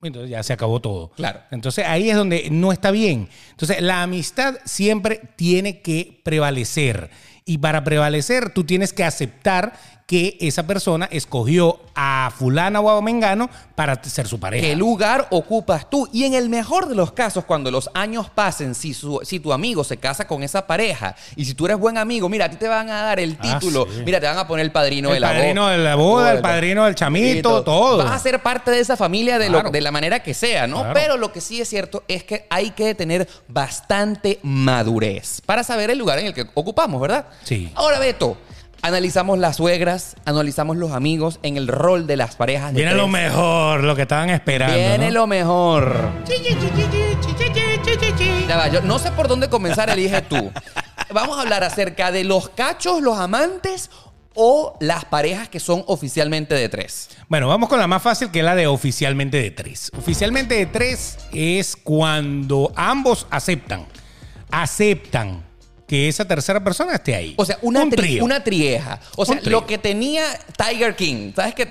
[0.02, 1.10] Entonces ya se acabó todo.
[1.12, 1.42] Claro.
[1.50, 3.30] Entonces ahí es donde no está bien.
[3.52, 7.10] Entonces la amistad siempre tiene que prevalecer.
[7.46, 9.74] Y para prevalecer tú tienes que aceptar
[10.08, 14.66] que esa persona escogió a fulana o a mengano para ser su pareja.
[14.66, 16.08] ¿Qué lugar ocupas tú?
[16.14, 19.52] Y en el mejor de los casos, cuando los años pasen, si, su- si tu
[19.52, 22.56] amigo se casa con esa pareja y si tú eres buen amigo, mira, a ti
[22.56, 24.04] te van a dar el Ah, título, sí.
[24.06, 25.40] mira, te van a poner el padrino El de la boda.
[25.40, 27.98] padrino de la boda, el padrino del chamito, todo.
[27.98, 30.78] Vas a ser parte de esa familia de, lo- de la manera que sea, ¿no?
[30.80, 30.94] Claro.
[30.94, 35.90] Pero lo que sí es cierto es que hay que tener bastante madurez para saber
[35.90, 37.26] el lugar en el que ocupamos, ¿verdad?
[37.44, 37.70] Sí.
[37.76, 38.38] Ahora, Beto.
[38.82, 42.74] Analizamos las suegras, analizamos los amigos en el rol de las parejas.
[42.74, 43.12] de Viene lo tres.
[43.14, 44.76] mejor, lo que estaban esperando.
[44.76, 45.14] Viene ¿no?
[45.14, 46.12] lo mejor.
[48.48, 50.52] Ya va, yo no sé por dónde comenzar, elige tú.
[51.14, 53.90] Vamos a hablar acerca de los cachos, los amantes
[54.36, 57.10] o las parejas que son oficialmente de tres.
[57.28, 59.92] Bueno, vamos con la más fácil, que es la de oficialmente de tres.
[59.98, 63.88] Oficialmente de tres es cuando ambos aceptan,
[64.52, 65.47] aceptan
[65.88, 67.34] que esa tercera persona esté ahí.
[67.38, 68.24] O sea, una, Un tri- trío.
[68.26, 69.00] una trieja.
[69.16, 70.24] O sea, Un lo que tenía
[70.58, 71.32] Tiger King.
[71.34, 71.66] ¿Sabes qué?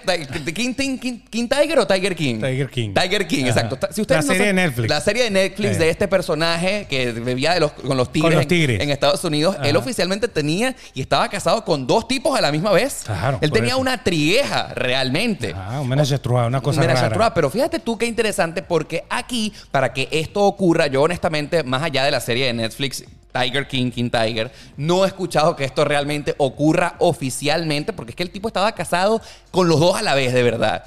[0.55, 2.41] King, King, King- King Tiger o Tiger King?
[2.41, 2.95] Tiger King.
[2.95, 3.61] Tiger King, Ajá.
[3.61, 3.79] exacto.
[3.93, 4.89] Si La no serie saben- de Netflix.
[4.89, 5.79] La serie de Netflix Sí.
[5.79, 8.81] de este personaje que bebía de los, con los tigres, los en- tigres.
[8.81, 9.55] En, Estados Unidos.
[9.63, 13.03] Él oficialmente tenía y estaba casado con dos tipos a la misma vez.
[13.05, 13.79] Claro, Él tenía eso.
[13.79, 15.53] una trieja, realmente.
[15.55, 17.11] Ah, un menage una cosa Un rara.
[17.13, 17.33] trois.
[17.35, 22.05] Pero fíjate tú qué interesante, porque aquí, para que esto ocurra, yo honestamente, más allá
[22.05, 26.35] de la serie de Netflix, Tiger King, King Tiger, no he escuchado que esto realmente
[26.39, 29.21] ocurra oficialmente, porque es que el tipo estaba casado
[29.51, 30.83] con los dos a la vez, de verdad.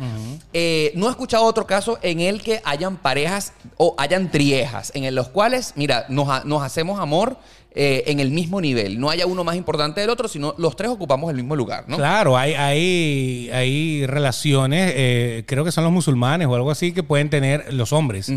[0.53, 5.13] Eh, no he escuchado otro caso en el que hayan parejas o hayan triejas, en
[5.13, 7.37] los cuales, mira, nos, ha- nos hacemos amor
[7.75, 8.99] eh, en el mismo nivel.
[8.99, 11.97] No haya uno más importante del otro, sino los tres ocupamos el mismo lugar, ¿no?
[11.97, 17.03] Claro, hay, hay, hay relaciones, eh, creo que son los musulmanes o algo así, que
[17.03, 18.31] pueden tener los hombres.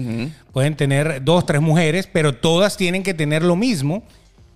[0.52, 4.02] Pueden tener dos, tres mujeres, pero todas tienen que tener lo mismo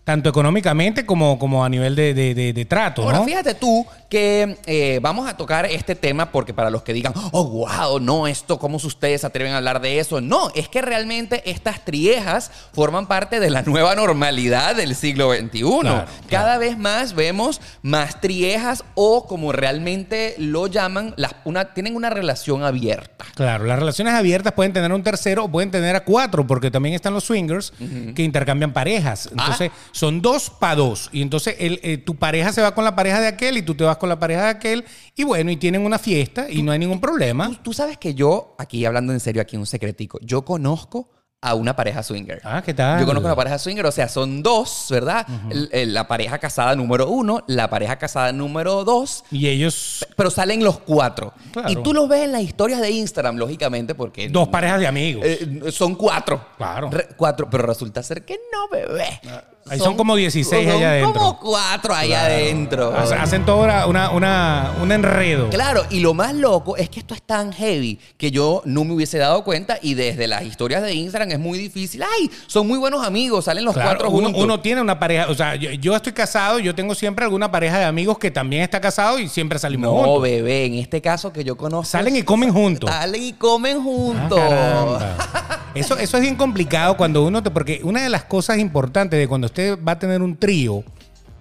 [0.06, 3.24] tanto económicamente como, como a nivel de, de- de- de trato, Ahora, ¿no?
[3.24, 7.42] fíjate tú que eh, vamos a tocar este tema porque para los que digan, oh,
[7.44, 10.20] wow, no, esto, ¿cómo ustedes se atreven a hablar de eso?
[10.20, 15.60] No, es que realmente estas triejas forman parte de la nueva normalidad del siglo XXI.
[15.80, 21.96] Claro, Cada vez más vemos más triejas o como realmente lo llaman, las, una, tienen
[21.96, 23.24] una relación abierta.
[23.34, 26.94] Claro, las relaciones abiertas pueden tener un tercero o pueden tener a cuatro, porque también
[26.94, 27.72] están los swingers
[28.14, 29.26] que intercambian parejas.
[29.32, 29.95] Entonces, Ah.
[29.96, 31.08] Son dos para dos.
[31.10, 33.74] Y entonces el, eh, tu pareja se va con la pareja de aquel y tú
[33.74, 34.84] te vas con la pareja de aquel.
[35.14, 37.48] Y bueno, y tienen una fiesta y no hay ningún problema.
[37.48, 41.08] Tú, tú sabes que yo, aquí hablando en serio, aquí un secretico, yo conozco
[41.40, 42.40] a una pareja swinger.
[42.44, 42.98] Ah, ¿qué tal?
[42.98, 45.26] Yo conozco a una pareja swinger, o sea, son dos, ¿verdad?
[45.72, 50.80] La pareja casada número uno, la pareja casada número dos, Y ellos, pero salen los
[50.80, 51.32] cuatro.
[51.52, 51.70] Claro.
[51.70, 54.28] Y tú los ves en las historias de Instagram, lógicamente, porque...
[54.28, 55.24] dos parejas de amigos.
[55.24, 56.44] eh, son cuatro.
[56.56, 56.90] Claro.
[56.90, 59.20] Re- cuatro, pero resulta ser que no, bebé.
[59.68, 61.12] Ahí son como 16 allá son adentro.
[61.20, 62.94] como cuatro allá adentro.
[62.96, 63.58] Hace- Hacen todo
[63.88, 65.48] una, un enredo.
[65.50, 68.92] Claro, y lo más loco es que esto es tan heavy que yo no me
[68.94, 72.02] hubiese dado cuenta y desde las historias de Instagram es muy difícil.
[72.02, 72.30] ¡Ay!
[72.46, 74.44] Son muy buenos amigos, salen los Claro, cuatro uno, juntos.
[74.44, 77.78] uno tiene una pareja, o sea, yo, yo estoy casado, yo tengo siempre alguna pareja
[77.78, 80.22] de amigos que también está casado y siempre salimos no, juntos.
[80.22, 81.84] bebé, en este caso que yo conozco.
[81.86, 82.88] Salen y comen juntos.
[82.90, 84.38] Salen y comen Ah, juntos.
[84.38, 85.16] caramba.
[85.80, 87.50] Eso, eso es bien complicado cuando uno te.
[87.50, 90.84] Porque una de las cosas importantes de cuando usted va a tener un trío, un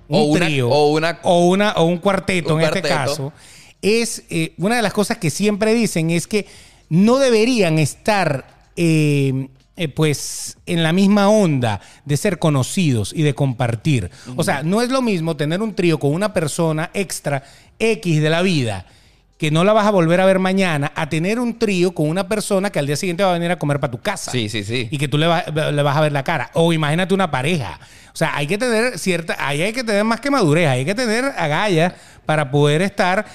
[0.09, 3.33] O una- trío, o una- o, una- o un cuarteto un en este caso,
[3.81, 6.45] es eh, una de las cosas que siempre dicen es que
[6.89, 8.45] no deberían estar.
[8.77, 14.09] eh, eh, pues en la misma onda de ser conocidos y de compartir.
[14.37, 17.43] O sea, no es lo mismo tener un trío con una persona extra
[17.77, 18.85] X de la vida
[19.37, 22.27] que no la vas a volver a ver mañana, a tener un trío con una
[22.27, 24.31] persona que al día siguiente va a venir a comer para tu casa.
[24.31, 24.87] Sí, sí, sí.
[24.91, 26.49] Y que tú le, va- le vas a ver la cara.
[26.53, 27.79] O imagínate una pareja.
[28.13, 30.95] O sea, hay que tener cierta, ahí hay que tener más que madurez, hay que
[30.95, 31.93] tener agallas
[32.25, 33.25] para poder estar,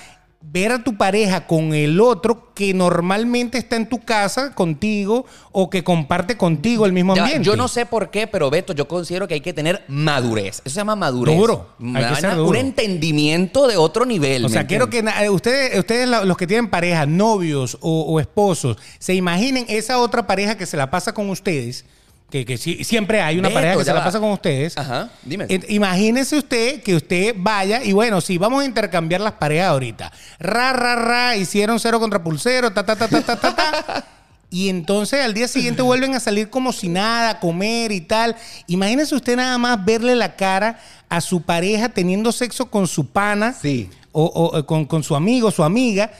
[0.43, 5.69] ver a tu pareja con el otro que normalmente está en tu casa contigo o
[5.69, 7.45] que comparte contigo el mismo ambiente.
[7.45, 10.63] yo no sé por qué, pero Beto, yo considero que hay que tener madurez.
[10.65, 11.37] Eso se llama madurez.
[11.37, 11.69] Duro.
[11.95, 14.45] Hay que ser Un entendimiento de otro nivel.
[14.47, 18.79] O ¿me sea, quiero que ustedes, ustedes los que tienen pareja, novios o, o esposos,
[18.99, 21.85] se imaginen esa otra pareja que se la pasa con ustedes,
[22.31, 24.05] que, que sí- siempre hay una Beto, pareja que se la va.
[24.05, 24.77] pasa con ustedes.
[24.79, 25.47] Ajá, dime.
[25.49, 30.13] Eh, Imagínese usted que usted vaya y bueno, sí, vamos a intercambiar las parejas ahorita.
[30.39, 34.07] Ra, ra, ra, hicieron cero contra pulsero, ta, ta, ta, ta, ta, ta, ta.
[34.53, 38.35] Y entonces al día siguiente vuelven a salir como si nada, a comer y tal.
[38.67, 43.53] Imagínese usted nada más verle la cara a su pareja teniendo sexo con su pana
[43.53, 43.89] Sí.
[44.11, 46.11] o, o, eh, con, con su amigo, su amiga,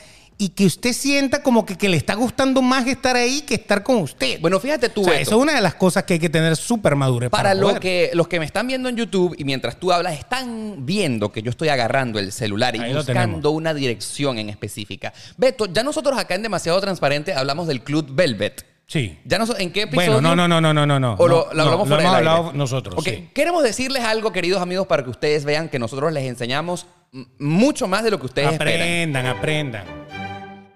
[0.41, 3.83] y que usted sienta como que, que le está gustando más estar ahí que estar
[3.83, 4.41] con usted.
[4.41, 6.57] Bueno, fíjate tú, O sea, eso es una de las cosas que hay que tener
[6.57, 7.81] súper madurez Para para, lo poder.
[7.81, 11.43] que, los que me están viendo en YouTube y mientras tú hablas, están viendo que
[11.43, 15.13] yo estoy agarrando el celular y Ahí buscando una dirección en específica.
[15.37, 18.65] Beto, ya nosotros acá en Demasiado Transparente hablamos del Club Velvet.
[18.87, 19.19] Sí.
[19.27, 20.13] Ya no, ¿En qué episodio?
[20.23, 21.15] Bueno, no, no, no, no, no, no, no.
[21.19, 22.31] ¿O lo, hablamos no, fuera lo hemos del aire?
[22.31, 22.95] hablado nosotros.
[22.97, 23.29] Ok, sí.
[23.35, 26.87] Queremos decirles algo, queridos amigos, para que ustedes vean que nosotros les enseñamos
[27.39, 28.81] mucho más de lo que ustedes esperan.
[28.81, 30.00] Aprendan, aprendan.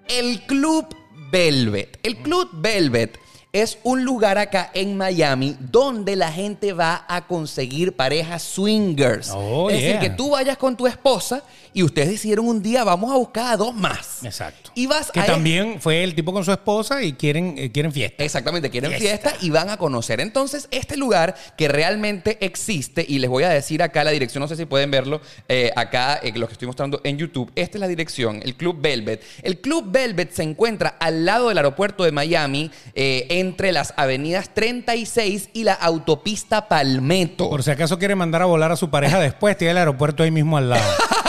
[0.07, 0.87] El Club
[1.31, 1.99] Velvet.
[2.03, 3.19] El Club Velvet
[3.51, 9.31] es un lugar acá en Miami donde la gente va a conseguir parejas swingers.
[9.33, 11.41] Oh, es decir, que tú vayas con tu esposa
[11.75, 14.23] y ustedes decidieron un día vamos a buscar a dos más.
[14.23, 14.71] Exacto.
[14.75, 17.91] Y vas Que a también fue el tipo con su esposa y quieren, eh, quieren
[17.91, 18.23] fiesta.
[18.23, 19.29] Exactamente, quieren Fiesta.
[19.31, 20.21] fiesta y van a conocer.
[20.21, 24.47] Entonces, este lugar que realmente existe, y les voy a decir acá la dirección, no
[24.47, 25.19] sé si pueden verlo
[25.49, 27.51] eh, acá, eh, los que estoy mostrando en YouTube.
[27.55, 29.21] Esta es la dirección, el Club Velvet.
[29.43, 34.53] El Club Velvet se encuentra al lado del aeropuerto de Miami, eh, entre las avenidas
[34.53, 37.49] 36 y la autopista Palmetto.
[37.49, 40.31] Por si acaso quiere mandar a volar a su pareja después, tiene el aeropuerto ahí
[40.31, 40.85] mismo al lado.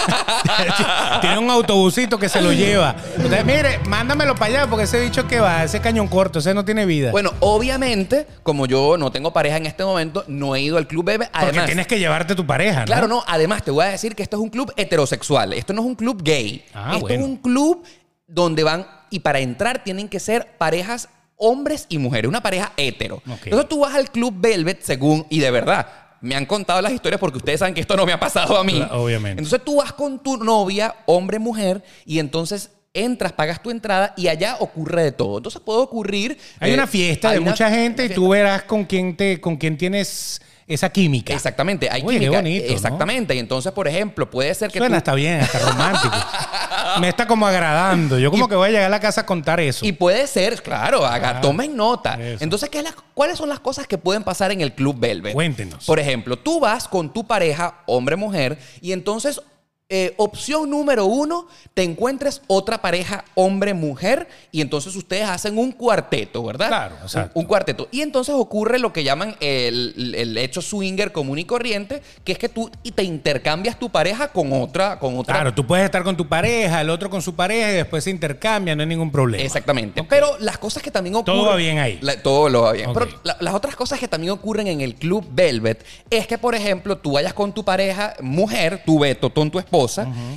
[1.21, 2.97] tiene un autobusito que se lo lleva.
[3.17, 6.65] Entonces, mire, mándamelo para allá porque ese bicho que va, ese cañón corto, ese no
[6.65, 7.11] tiene vida.
[7.11, 11.05] Bueno, obviamente, como yo no tengo pareja en este momento, no he ido al Club
[11.05, 11.31] Velvet.
[11.31, 12.87] porque Además, tienes que llevarte tu pareja, ¿no?
[12.87, 13.25] Claro, no.
[13.27, 15.53] Además, te voy a decir que esto es un club heterosexual.
[15.53, 16.65] Esto no es un club gay.
[16.75, 17.25] Ah, esto bueno.
[17.25, 17.85] es un club
[18.27, 23.23] donde van y para entrar tienen que ser parejas hombres y mujeres, una pareja hetero.
[23.27, 25.87] Entonces tú vas al club Velvet según y de verdad
[26.27, 28.65] me han contado las historias porque ustedes saben que esto no me ha pasado a
[28.65, 28.83] mí.
[28.91, 29.43] Obviamente.
[29.43, 34.29] Entonces tú vas con tu novia, hombre, mujer, y entonces entras, pagas tu entrada y
[34.29, 35.37] allá ocurre de todo.
[35.39, 36.39] Entonces puede ocurrir.
[36.61, 39.41] Hay eh, una fiesta hay de una- mucha gente y tú verás con quién te,
[39.41, 41.33] con quién tienes esa química.
[41.33, 42.39] Exactamente, hay qué química.
[42.39, 42.73] bonito, ¿no?
[42.75, 43.35] Exactamente.
[43.35, 46.15] Y entonces, por ejemplo, puede ser que Suena tú- hasta bien, hasta romántico.
[47.01, 48.19] Me está como agradando.
[48.19, 49.85] Yo como que voy a llegar a la casa a contar eso.
[49.85, 52.15] Y puede ser, claro, haga, Ah, tomen nota.
[52.21, 52.43] eso.
[52.43, 55.35] Entonces, ¿qué es la- ¿cuáles son las cosas que pueden pasar en el Club Velvet?
[55.35, 55.85] Cuéntenos.
[55.85, 59.41] Por ejemplo, tú vas con tu pareja, hombre-mujer, y entonces,
[59.89, 66.43] eh, opción número uno, te encuentres otra pareja, hombre-mujer, y entonces ustedes hacen un cuarteto,
[66.43, 66.69] ¿verdad?
[66.69, 67.39] Claro, Un- exacto.
[67.39, 67.89] Un, cuarteto.
[67.93, 72.39] Y entonces ocurre lo que llaman el, el hecho swinger común y corriente, que es
[72.39, 76.17] que tú te intercambias tu pareja con otra, con otra Claro, tú puedes estar con
[76.17, 79.45] tu pareja, el otro con su pareja y después se intercambian, no hay ningún problema.
[79.45, 80.03] Exactamente.
[80.09, 81.37] Pero las cosas que también ocurren.
[81.41, 81.99] Todo va bien ahí.
[82.03, 82.91] La- todo lo va bien.
[82.93, 86.57] Pero la- las otras cosas que también ocurren en el Club Velvet es que, por
[86.57, 89.76] ejemplo, tú vayas con tu pareja, mujer, tu Beto, con tu esposa,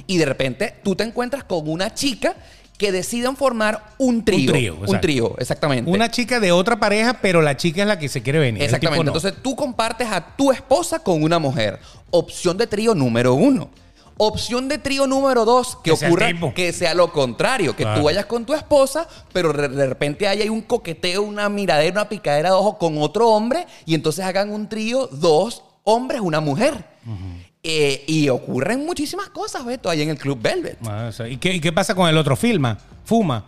[0.07, 2.35] y de repente tú te encuentras con una chica
[2.77, 4.51] que decidan formar un trío.
[4.53, 5.91] trío, Un trío, exactamente.
[5.91, 8.63] Una chica de otra pareja, pero la chica es la que se quiere venir.
[8.63, 9.03] Exactamente.
[9.03, 9.09] no.
[9.11, 11.79] Entonces tú compartes a tu esposa con una mujer.
[12.09, 13.69] Opción de trío número uno.
[14.21, 16.53] Opción de trío número dos, que, Que sea ocurra tipo.
[16.53, 17.99] que sea lo contrario, que Claro.
[17.99, 22.49] tú vayas con tu esposa, pero de repente haya un coqueteo, una miradera, una picadera
[22.49, 26.83] de ojo con otro hombre, y entonces hagan un trío, dos hombres, una mujer.
[27.61, 30.77] Eh, y ocurren muchísimas cosas, Beto, ahí en el Club Velvet.
[30.87, 32.35] Ah, ¿y, qué, y qué pasa con el otro?
[32.35, 32.77] ¿Filma?
[33.03, 33.43] ¿Fuma?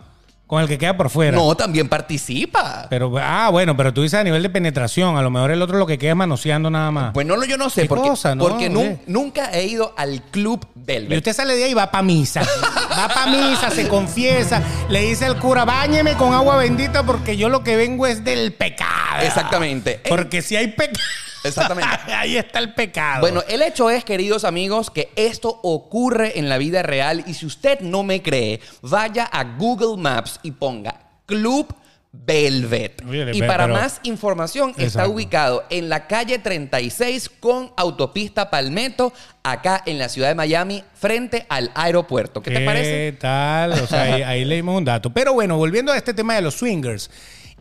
[0.46, 1.34] Con el que queda por fuera.
[1.34, 2.86] No, también participa.
[2.90, 5.16] Pero, ah, bueno, pero tú dices a nivel de penetración.
[5.16, 7.14] A lo mejor el otro lo que queda es manoseando nada más.
[7.14, 8.46] Pues no, yo no sé, ¿Qué porque, cosa, no?
[8.46, 8.68] porque
[9.06, 11.14] nunca he ido al Club Velvet.
[11.14, 12.42] Y usted sale de ahí y va para misa.
[12.90, 17.48] Va para misa, se confiesa, le dice al cura, báñeme con agua bendita porque yo
[17.48, 19.22] lo que vengo es del pecado.
[19.22, 20.02] Exactamente.
[20.06, 21.00] Porque si hay pecado.
[21.44, 21.90] Exactamente.
[22.14, 23.20] ahí está el pecado.
[23.20, 27.46] Bueno, el hecho es, queridos amigos, que esto ocurre en la vida real y si
[27.46, 30.94] usted no me cree, vaya a Google Maps y ponga
[31.26, 31.74] Club
[32.12, 33.02] Velvet.
[33.32, 39.82] Y para pero- más información está ubicado en la calle 36 con autopista Palmetto, acá
[39.86, 42.42] en la ciudad de Miami, frente al aeropuerto.
[42.42, 43.12] ¿Qué, te parece?
[43.12, 43.72] ¿Qué tal?
[43.72, 45.10] O sea, ahí, ahí leímos un dato.
[45.10, 47.10] Pero bueno, volviendo a este tema de los swingers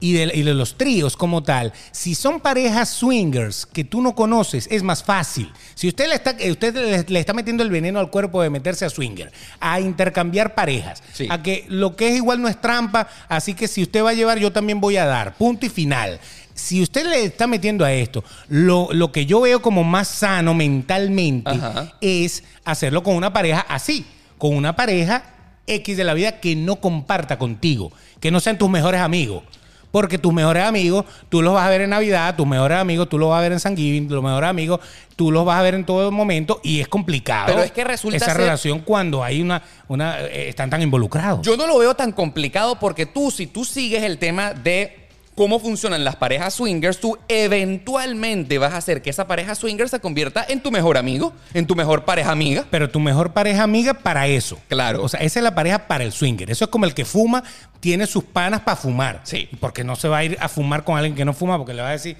[0.01, 4.15] y de, y de los tríos como tal, si son parejas swingers que tú no
[4.15, 5.49] conoces, es más fácil.
[5.75, 8.83] Si usted le está, usted le, le está metiendo el veneno al cuerpo de meterse
[8.83, 11.27] a swinger, a intercambiar parejas, Sí.
[11.29, 14.13] a que lo que es igual no es trampa, así que si usted va a
[14.13, 15.35] llevar, yo también voy a dar.
[15.35, 16.19] Punto y final.
[16.53, 20.53] Si usted le está metiendo a esto, lo, lo que yo veo como más sano
[20.53, 21.93] mentalmente Ajá.
[22.01, 24.05] es hacerlo con una pareja así,
[24.37, 25.23] con una pareja
[25.67, 29.43] X de la vida que no comparta contigo, que no sean tus mejores amigos.
[29.91, 33.17] Porque tus mejores amigos, tú los vas a ver en Navidad, tus mejores amigos, tú
[33.17, 34.79] los vas a ver en San Giving, los mejores amigos,
[35.17, 37.47] tú los vas a ver en todo momento y es complicado.
[37.47, 41.45] Pero es que resulta esa ser- relación cuando hay una, una eh, están tan involucrados.
[41.45, 45.00] Yo no lo veo tan complicado porque tú, si tú sigues el tema de
[45.41, 49.99] cómo funcionan las parejas swingers, tú eventualmente vas a hacer que esa pareja swinger se
[49.99, 52.65] convierta en tu mejor amigo, en tu mejor pareja amiga.
[52.69, 54.59] Pero tu mejor pareja amiga para eso.
[54.67, 55.01] Claro.
[55.01, 56.51] O sea, esa es la pareja para el swinger.
[56.51, 57.43] Eso es como el que fuma,
[57.79, 59.21] tiene sus panas para fumar.
[59.23, 59.49] Sí.
[59.59, 61.81] Porque no se va a ir a fumar con alguien que no fuma porque le
[61.81, 62.17] va a decir,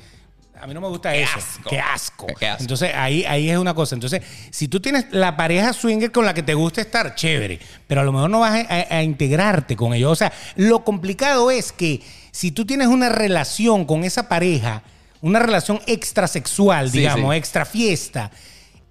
[0.61, 1.37] a mí no me gusta Qué eso.
[1.37, 1.69] asco.
[1.69, 2.27] Qué asco.
[2.39, 2.61] Qué asco.
[2.63, 3.95] Entonces ahí, ahí es una cosa.
[3.95, 7.59] Entonces, si tú tienes la pareja swinger con la que te gusta estar, chévere.
[7.87, 10.11] Pero a lo mejor no vas a, a- a integrarte con ellos.
[10.11, 12.01] O sea, lo complicado es que
[12.31, 14.83] si tú tienes una relación con esa pareja,
[15.21, 17.37] una relación extrasexual, Sí, digamos, sí.
[17.37, 18.31] extra fiesta,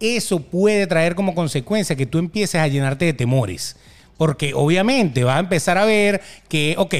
[0.01, 3.77] eso puede traer como consecuencia que tú empieces a llenarte de temores.
[4.17, 6.95] Porque obviamente vas a empezar a ver que, ok,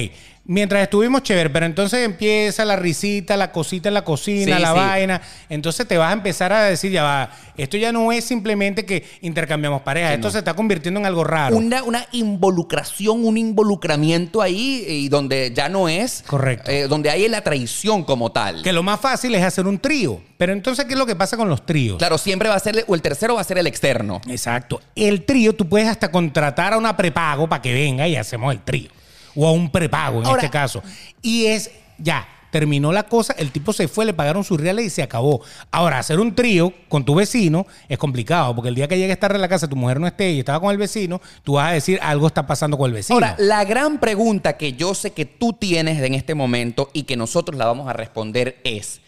[0.51, 4.71] mientras estuvimos chévere, pero entonces empieza la risita, la cosita en la cocina, Sí, la
[4.73, 4.77] sí.
[4.77, 5.21] vaina.
[5.49, 9.05] Entonces te vas a empezar a decir, ya va, esto ya no es simplemente que
[9.21, 10.31] intercambiamos parejas, Sí, esto no.
[10.31, 11.55] se está convirtiendo en algo raro.
[11.55, 16.23] Una, una involucración, un involucramiento ahí y donde ya no es.
[16.27, 16.69] Correcto.
[16.69, 18.61] eh, donde hay la traición como tal.
[18.63, 20.21] Que lo más fácil es hacer un trío.
[20.37, 21.97] Pero entonces, ¿qué es lo que pasa con los tríos?
[21.97, 24.19] Claro, siempre va a ser, o el tercero va a ser el externo.
[24.27, 24.81] Exacto.
[24.95, 28.59] El trío, tú puedes hasta contratar a una prepago para que venga y hacemos el
[28.61, 28.89] trío.
[29.35, 30.81] O a un prepago en Ahora- este caso.
[31.21, 34.89] Y es, ya, terminó la cosa, el tipo se fue, le pagaron sus reales y
[34.89, 35.41] se acabó.
[35.71, 39.37] Ahora, hacer un trío con tu vecino es complicado, porque el día que llegues tarde
[39.37, 41.71] a la casa, tu mujer no esté y estaba con el vecino, tú vas a
[41.73, 43.15] decir algo está pasando con el vecino.
[43.15, 47.15] Ahora, la gran pregunta que yo sé que tú tienes en este momento y que
[47.15, 48.99] nosotros la vamos a responder es,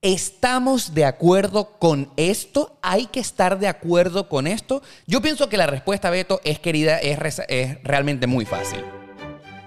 [0.00, 2.78] ¿estamos de acuerdo con esto?
[2.80, 4.82] ¿Hay que estar de acuerdo con esto?
[5.06, 7.18] Yo pienso que la respuesta, Beto, es querida, es,
[7.48, 8.78] es realmente muy fácil.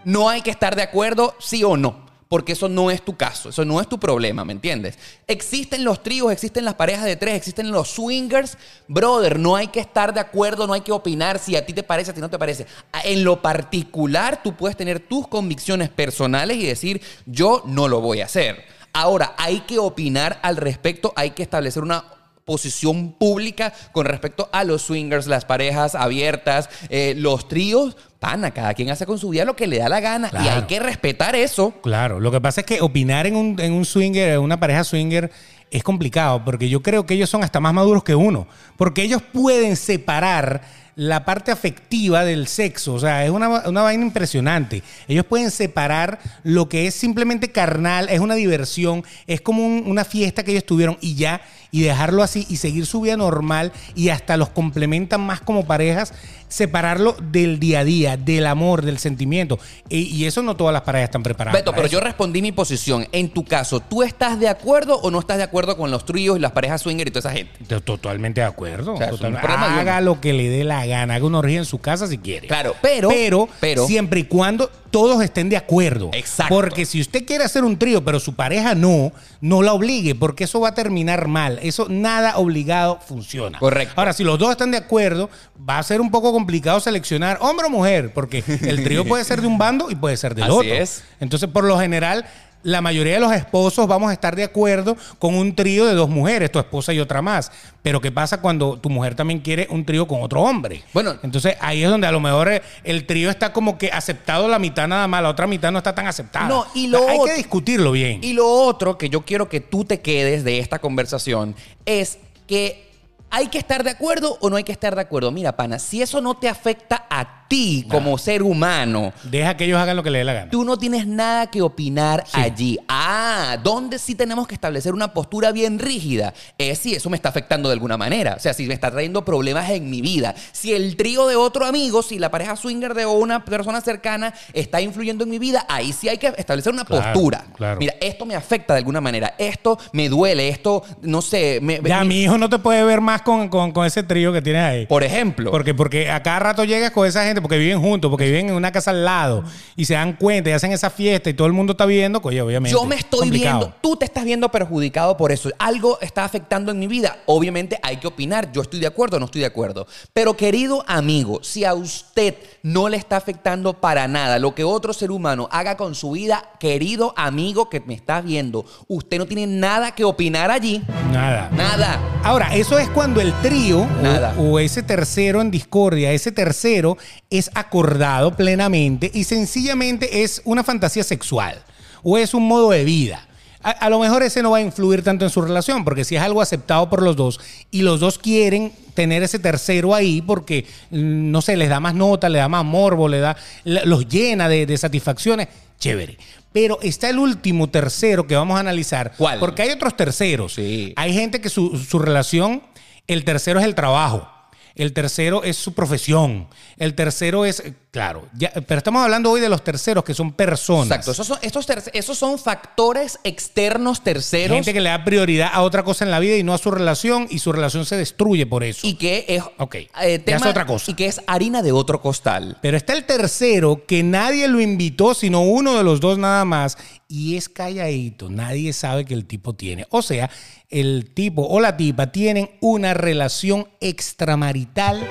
[0.06, 2.08] No hay que estar de acuerdo, sí o no.
[2.30, 5.00] Porque eso no es tu caso, eso no es tu problema, ¿me entiendes?
[5.26, 8.56] Existen los tríos, existen las parejas de tres, existen los swingers.
[8.88, 11.82] Brother, no hay que estar de acuerdo, no hay que opinar si a ti te
[11.82, 12.68] parece, a ti no te parece.
[13.04, 18.22] En lo particular, tú puedes tener tus convicciones personales y decir, yo no lo voy
[18.22, 18.64] a hacer.
[18.94, 22.19] Ahora, hay que opinar al respecto, hay que establecer una
[22.50, 27.96] posición pública con respecto a los swingers, las parejas abiertas, eh, los tríos.
[28.20, 30.64] Pana, cada quien hace con su vida lo que le da la gana y hay
[30.64, 31.72] que respetar eso.
[31.84, 34.84] Claro, lo que pasa es que opinar en un, en un swinger, en una pareja
[34.84, 35.32] swinger,
[35.70, 38.48] es complicado, porque yo creo que ellos son hasta más maduros que uno,
[38.78, 40.64] porque ellos pueden separar
[40.96, 44.84] la parte afectiva del sexo, o sea, es una, una vaina impresionante.
[45.08, 50.04] Ellos pueden separar lo que es simplemente carnal, es una diversión, es como un- una
[50.04, 51.40] fiesta que ellos tuvieron y ya,
[51.72, 56.14] y dejarlo así y seguir su vida normal y hasta los complementan más como parejas,
[56.48, 59.60] separarlo del día a día, del amor, del sentimiento.
[59.88, 61.60] Y, y eso no todas las parejas están preparadas.
[61.60, 61.94] Beto, pero eso.
[61.94, 63.08] yo respondí mi posición.
[63.12, 66.38] En tu caso, ¿tú estás de acuerdo o no estás de acuerdo con los tríos
[66.38, 67.54] y las parejas swinger y toda esa gente?
[67.68, 68.96] To- Totalmente de acuerdo.
[68.96, 69.48] O sea, Totalmente.
[69.48, 71.16] Haga lo que le dé la gana.
[71.16, 72.48] Haga una orgía en su casa si quiere.
[72.48, 76.10] Claro, pero- Pero, pero- siempre y cuando todos estén de acuerdo.
[76.14, 76.54] Exacto.
[76.54, 79.12] Porque si usted quiere hacer un trío, pero su pareja no,
[79.42, 81.60] no la obligue, porque eso va a terminar mal.
[81.62, 83.60] Eso nada obligado funciona.
[83.60, 83.94] Correcto.
[83.98, 85.30] Ahora, si los dos están de acuerdo,
[85.68, 89.42] va a ser un poco complicado seleccionar hombre o mujer, porque el trío puede ser
[89.42, 90.74] de un bando y puede ser del Así otro.
[90.74, 91.04] es.
[91.20, 92.26] Entonces, por lo general,
[92.64, 96.10] la mayoría de los esposos vamos a estar de acuerdo con un trío de dos
[96.10, 97.52] mujeres, tu esposa y otra más.
[97.82, 100.84] Pero ¿qué pasa cuando tu mujer también quiere un trío con otro hombre?
[100.94, 101.16] Bueno.
[101.24, 104.88] entonces ahí es donde a lo mejor el trío está como que aceptado la mitad
[104.90, 106.48] nada más, la otra mitad no está tan aceptada.
[106.50, 108.20] No, y lo O sea, hay otro- que discutirlo bien.
[108.24, 111.56] Y lo otro que yo quiero que tú te quedes de esta conversación
[111.86, 112.89] es que
[113.30, 115.32] hay que estar de acuerdo o no hay que estar de acuerdo.
[115.32, 119.80] Mira, pana, si eso no te afecta a ti como ser humano, Deja que ellos
[119.80, 120.52] hagan lo que les dé la gana.
[120.52, 122.78] Tú no tienes nada que opinar allí.
[122.88, 127.30] Ah, donde sí tenemos que establecer una postura bien rígida es si eso me está
[127.30, 128.36] afectando de alguna manera.
[128.36, 130.36] O sea, si me está trayendo problemas en mi vida.
[130.52, 134.80] Si el trío de otro amigo, si la pareja swinger de una persona cercana está
[134.82, 137.46] influyendo en mi vida, ahí sí hay que establecer una Claro, postura.
[137.56, 137.80] claro.
[137.80, 139.34] Mira, esto me afecta de alguna manera.
[139.40, 140.50] Esto me duele.
[140.50, 141.60] Esto, no sé.
[141.64, 144.42] Me, Ya, mi hijo no te puede ver más con, con- con ese trío que
[144.42, 144.86] tienes ahí.
[144.86, 145.52] Por ejemplo.
[145.52, 148.56] Porque, porque a cada rato llegas con esa gente, porque viven juntos, porque viven en
[148.56, 149.44] una casa al lado,
[149.76, 152.42] y se dan cuenta y hacen esa fiesta y todo el mundo está viendo, oye,
[152.42, 152.78] obviamente.
[152.78, 153.60] Yo me estoy complicado.
[153.60, 155.50] viendo, tú te estás viendo perjudicado por eso.
[155.60, 157.18] Algo está afectando en mi vida.
[157.26, 158.52] Obviamente hay que opinar.
[158.52, 159.88] Yo estoy de acuerdo o no estoy de acuerdo.
[160.14, 164.94] Pero querido amigo, si a usted no le está afectando para nada lo que otro
[164.94, 169.48] ser humano haga con su vida, querido amigo que me estás viendo, usted no tiene
[169.48, 170.84] nada que opinar allí.
[171.12, 171.50] Nada.
[171.56, 172.00] Nada.
[172.24, 174.34] Ahora, eso es cuando el trío o- Nada.
[174.38, 176.98] O, ese tercero en discordia, ese tercero
[177.30, 181.64] es acordado plenamente y sencillamente es una fantasía sexual
[182.04, 183.26] o es un modo de vida.
[183.62, 186.16] A, a lo mejor ese no va a influir tanto en su relación, porque si
[186.16, 187.40] es algo aceptado por los dos
[187.72, 191.94] y los dos quieren tener ese tercero ahí porque, mm, no sé, les da más
[191.94, 193.36] nota, le da más morbo, le da,
[193.66, 196.18] los llena de, de satisfacciones, chévere.
[196.54, 199.12] Pero está el último tercero que vamos a analizar.
[199.18, 199.40] ¿Cuál?
[199.40, 200.54] Porque hay otros terceros.
[200.56, 200.94] Sí.
[200.96, 202.64] Hay gente que su, su relación,
[203.10, 204.30] el tercero es el trabajo.
[204.76, 206.48] El tercero es su profesión.
[206.78, 210.88] El tercero es, claro, ya- pero estamos hablando hoy de los terceros que son personas.
[210.88, 211.12] Exacto.
[211.12, 214.56] Esos son, estos esos son factores externos terceros.
[214.56, 216.72] Gente que le da prioridad a otra cosa en la vida y no a su
[216.72, 218.86] relación y su relación se destruye por eso.
[218.86, 220.92] y que es, Ok, eh, tema- es otra cosa.
[220.92, 222.58] Y que es harina de otro costal.
[222.62, 226.78] Pero está el tercero que nadie lo invitó, sino uno de los dos nada más,
[227.08, 228.30] y es calladito.
[228.30, 229.88] Nadie sabe que el tipo tiene.
[229.90, 230.30] O sea,
[230.70, 235.02] el tipo o la tipa tienen una relación extramarital,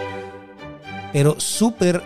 [1.12, 2.02] pero súper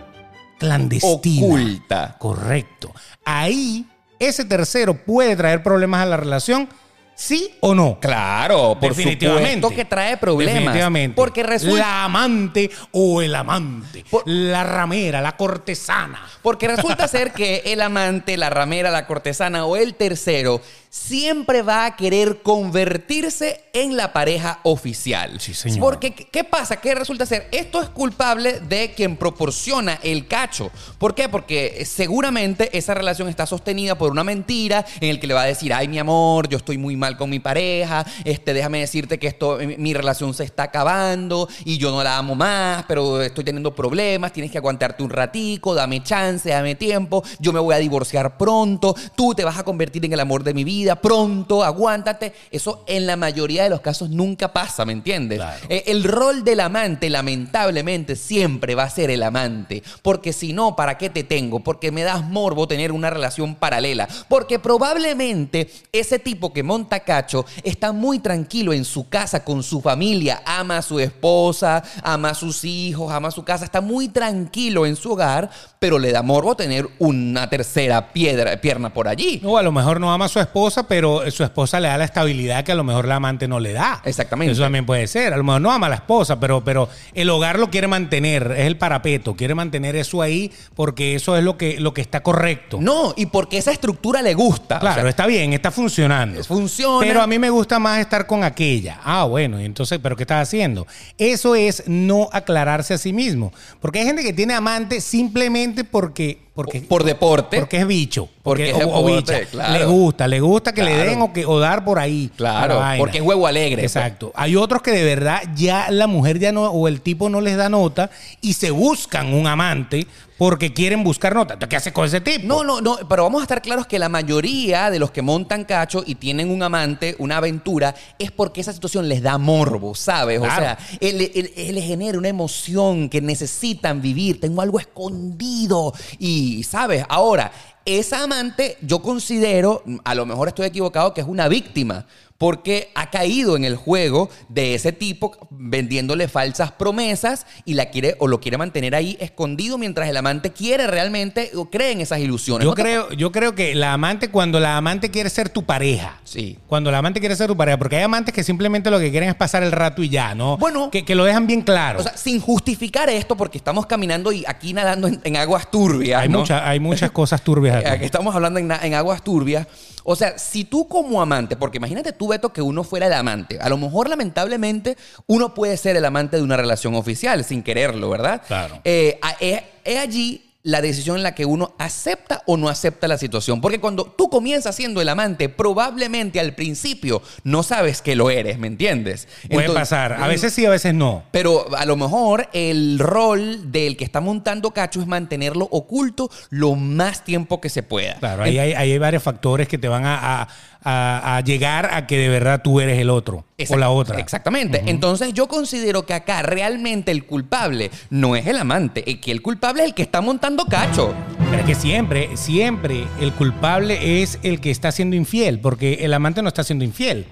[0.63, 1.47] clandestina.
[1.47, 2.17] Oculta.
[2.19, 2.93] Correcto.
[3.25, 3.87] Ahí,
[4.19, 6.69] ese tercero puede traer problemas a la relación,
[7.15, 7.99] sí o no.
[8.01, 9.55] Claro, por Definitivamente.
[9.55, 10.55] supuesto que trae problemas.
[10.55, 11.17] Definitivamente.
[11.17, 14.05] Porque resulta, La amante o el amante.
[14.11, 16.21] Por- La ramera, la cortesana.
[16.43, 20.61] porque resulta ser que el amante, la ramera, la cortesana o el tercero
[20.93, 25.41] siempre va a querer convertirse en la pareja oficial.
[25.41, 25.81] Sí, señor.
[25.81, 26.83] Porque, ¿qué pasa?
[26.83, 27.49] ¿Qué resulta ser?
[27.51, 30.71] Esto es culpable de quien proporciona el cacho.
[30.99, 31.31] ¿Por qué?
[31.31, 35.47] Porque seguramente esa relación está sostenida por una mentira en el que le va a
[35.47, 39.29] decir, ay, mi amor, yo estoy muy mal con mi pareja, este, déjame decirte que
[39.29, 43.45] esto, mi, mi relación se está acabando y yo no la amo más, pero estoy
[43.45, 47.79] teniendo problemas, tienes que aguantarte un ratico, dame chance, dame tiempo, yo me voy a
[47.79, 52.33] divorciar pronto, tú te vas a convertir en el amor de mi vida pronto, aguántate.
[52.51, 55.39] Eso en la mayoría de los casos nunca pasa, ¿me entiendes?
[55.39, 55.67] Claro.
[55.69, 59.83] Eh, el rol del amante, lamentablemente, siempre va a ser el amante.
[60.03, 61.61] Porque si no, ¿para qué te tengo?
[61.61, 64.09] Porque me das morbo tener una relación paralela.
[64.29, 69.81] Porque probablemente ese tipo que monta cacho está muy tranquilo en su casa con su
[69.81, 74.09] familia, ama a su esposa, ama a sus hijos, ama a su casa, está muy
[74.09, 79.41] tranquilo en su hogar, pero le da morbo tener una tercera piedra, pierna por allí.
[79.45, 81.99] O a lo mejor no ama a su esposa esposa, pero su esposa le da
[81.99, 84.01] la estabilidad que a lo mejor la amante no le da.
[84.05, 84.53] Exactamente.
[84.53, 85.33] Eso también puede ser.
[85.33, 88.53] A lo mejor no ama a la esposa, pero, pero el hogar lo quiere mantener,
[88.57, 92.23] es el parapeto, quiere mantener eso ahí porque eso es lo que, lo que está
[92.23, 92.79] correcto.
[92.81, 94.79] No, y porque esa estructura le gusta.
[94.79, 96.43] o Claro, sea, está bien, está funcionando.
[96.45, 97.07] Funciona.
[97.07, 99.01] Pero a mí me gusta más estar con aquella.
[99.05, 100.87] Ah, bueno, y entonces, ¿pero qué estás haciendo?
[101.19, 103.53] Eso es no aclararse a sí mismo.
[103.81, 106.51] Porque hay gente que tiene amante simplemente porque.
[106.55, 107.59] Porque por deporte.
[107.59, 108.29] Porque es bicho.
[108.43, 109.51] Porque es o- o deporte, bicha.
[109.51, 109.79] claro.
[109.79, 112.31] Le gusta, le gusta que le den o, que, o dar por ahí.
[112.37, 113.83] Claro, porque es huevo alegre.
[113.83, 113.97] pues.
[113.97, 114.33] Exacto.
[114.35, 117.57] Hay otros que de verdad ya la mujer ya no, o el tipo no les
[117.57, 118.11] da nota
[118.43, 120.07] y se buscan un amante
[120.39, 121.59] porque quieren buscar nota.
[121.59, 122.47] ¿Qué haces con ese tipo?
[122.47, 125.65] No, no, no, pero vamos a estar claros que la mayoría de los que montan
[125.65, 130.41] cacho y tienen un amante, una aventura, es porque esa situación les da morbo, ¿sabes?
[130.41, 134.41] O sea, les genera una emoción que necesitan vivir.
[134.41, 137.05] Tengo algo escondido y, ¿sabes?
[137.09, 137.53] Ahora,
[137.85, 142.07] esa amante yo considero, a lo mejor estoy equivocado, que es una víctima.
[142.43, 148.17] Porque ha caído en el juego de ese tipo vendiéndole falsas promesas y la quiere
[148.19, 152.19] o lo quiere mantener ahí escondido mientras el amante quiere realmente o cree en esas
[152.19, 152.65] ilusiones.
[152.65, 155.63] Yo ¿No te- creo, yo creo que la amante, cuando la amante quiere ser tu
[155.63, 156.21] pareja.
[156.25, 156.59] Sí.
[156.67, 159.29] Cuando la amante quiere ser tu pareja, porque hay amantes que simplemente lo que quieren
[159.29, 160.57] es pasar el rato y ya, ¿no?
[160.59, 160.91] Bueno.
[160.91, 162.01] Que, que lo dejan bien claro.
[162.01, 166.23] O sea, sin justificar esto, porque estamos caminando y aquí nadando en, en aguas turbias.
[166.23, 166.41] hay, ¿no?
[166.41, 167.87] mucha- hay muchas cosas turbias aquí.
[167.93, 169.69] Aquí estamos hablando en aguas turbias.
[170.05, 173.59] O sea, si tú como amante, porque imagínate tú, Que uno fuera el amante.
[173.61, 178.11] A lo mejor, lamentablemente, uno puede ser el amante de una relación oficial sin quererlo,
[178.11, 178.43] ¿verdad?
[178.47, 178.81] Claro.
[178.85, 183.19] Eh, es, es allí la decisión en la que uno acepta o no acepta la
[183.19, 183.61] situación.
[183.61, 188.59] Porque cuando tú comienzas siendo el amante, probablemente al principio no sabes que lo eres,
[188.61, 189.27] ¿me entiendes?
[189.51, 190.13] Puede Entonces- pasar.
[190.23, 191.25] A veces sí, a veces no.
[191.33, 196.77] pero a lo mejor el rol del que está montando cacho es mantenerlo oculto lo
[196.77, 198.15] más tiempo que se pueda.
[198.21, 200.49] Claro, ahí hay, ahí hay varios factores que te van a, a-
[200.85, 204.19] a- a llegar a que de verdad tú eres el otro o la otra.
[204.19, 204.83] Exactamente.
[204.87, 209.43] Entonces yo considero que acá realmente el culpable no es el amante, es que el
[209.43, 211.15] culpable es el que está montando cacho.
[211.51, 216.13] Pero es que siempre, siempre el culpable es el que está siendo infiel, porque el
[216.15, 217.27] amante no está siendo infiel.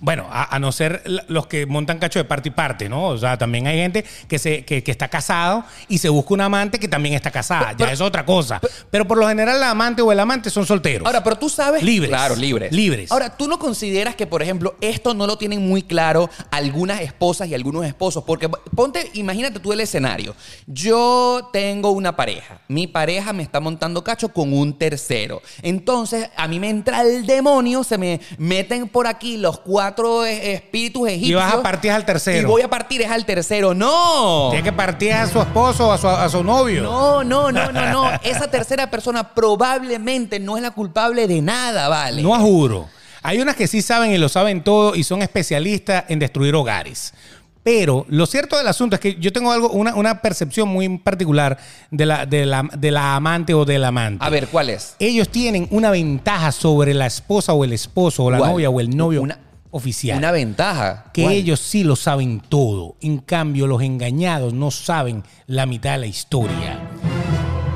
[0.00, 3.06] Bueno, a, a no ser los que montan cacho de parte y parte, ¿no?
[3.08, 6.40] O sea, también hay gente que, se, que, que está casado y se busca un
[6.40, 7.72] amante que también está casada.
[7.72, 8.60] ya Pero- es otra cosa.
[8.90, 11.06] Pero por lo general, la amante o el amante son solteros.
[11.06, 11.82] Ahora, pero tú sabes.
[11.82, 12.08] Libres.
[12.10, 12.72] Claro, libres.
[12.72, 13.12] Libres.
[13.12, 17.48] Ahora, tú no consideras que, por ejemplo, esto no lo tienen muy claro algunas esposas
[17.48, 18.24] y algunos esposos.
[18.24, 20.34] Porque ponte, imagínate tú el escenario.
[20.66, 22.60] Yo tengo una pareja.
[22.68, 25.40] Mi pareja me está montando cacho con un tercero.
[25.62, 29.83] Entonces, a mí me entra el demonio, se me meten por aquí los cuatro
[30.24, 31.30] eh, espíritus egipcios.
[31.30, 32.40] Y vas a partir al tercero.
[32.48, 33.74] Y voy a partir es al tercero.
[33.74, 34.48] ¡No!
[34.50, 36.82] Tiene que partir a su esposo o a su, a su novio.
[36.82, 38.10] No, no, no, no, no.
[38.22, 42.22] Esa tercera persona probablemente no es la culpable de nada, ¿vale?
[42.22, 42.88] No juro.
[43.22, 47.14] Hay unas que sí saben y lo saben todo y son especialistas en destruir hogares.
[47.62, 51.56] Pero lo cierto del asunto es que yo tengo algo, una, una percepción muy particular
[51.90, 54.22] de la, de, la, de la amante o del amante.
[54.22, 54.94] A ver, ¿cuál es?
[54.98, 58.50] Ellos tienen una ventaja sobre la esposa o el esposo o la ¿Cuál?
[58.50, 59.38] novia o el novio Una-
[59.74, 60.18] oficial.
[60.18, 61.06] Una ventaja.
[61.12, 61.34] que ¿Cuál?
[61.34, 62.94] ellos sí lo saben todo.
[63.00, 66.78] En cambio, los engañados no saben la mitad de la historia.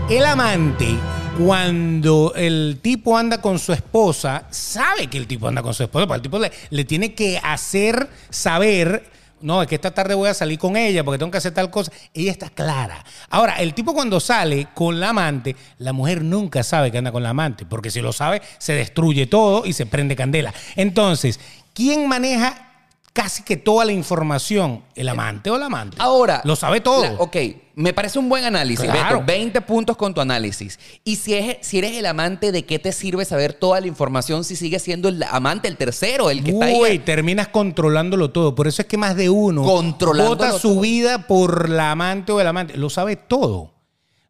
[0.09, 0.97] El amante,
[1.37, 6.07] cuando el tipo anda con su esposa, sabe que el tipo anda con su esposa,
[6.07, 9.19] porque el tipo le, le tiene que hacer saber.
[9.41, 11.71] No, es que esta tarde voy a salir con ella porque tengo que hacer tal
[11.71, 11.93] cosa.
[12.13, 13.05] Ella está clara.
[13.31, 17.23] Ahora, el tipo cuando sale con la amante, la mujer nunca sabe que anda con
[17.23, 20.53] la amante, porque si lo sabe, se destruye todo y se prende candela.
[20.75, 21.39] Entonces,
[21.79, 22.65] ¿quién maneja
[23.13, 24.83] casi que toda la información?
[24.97, 25.97] ¿El amante o la amante?
[26.01, 26.41] Ahora.
[26.45, 27.05] Lo sabe todo.
[27.05, 27.37] la- ok,
[27.77, 29.21] me parece un buen análisis, Claro.
[29.21, 29.27] Beto.
[29.27, 30.79] 20 puntos con tu análisis.
[31.05, 34.43] Y si, es, si eres el amante, ¿de qué te sirve saber toda la información
[34.45, 36.99] si sigues siendo el amante, el tercero, el que está Uy, ahí?
[36.99, 38.55] terminas controlándolo todo.
[38.57, 40.81] Por eso es que más de uno bota su todo.
[40.81, 42.77] vida por la amante o el amante.
[42.77, 43.73] Lo sabe todo.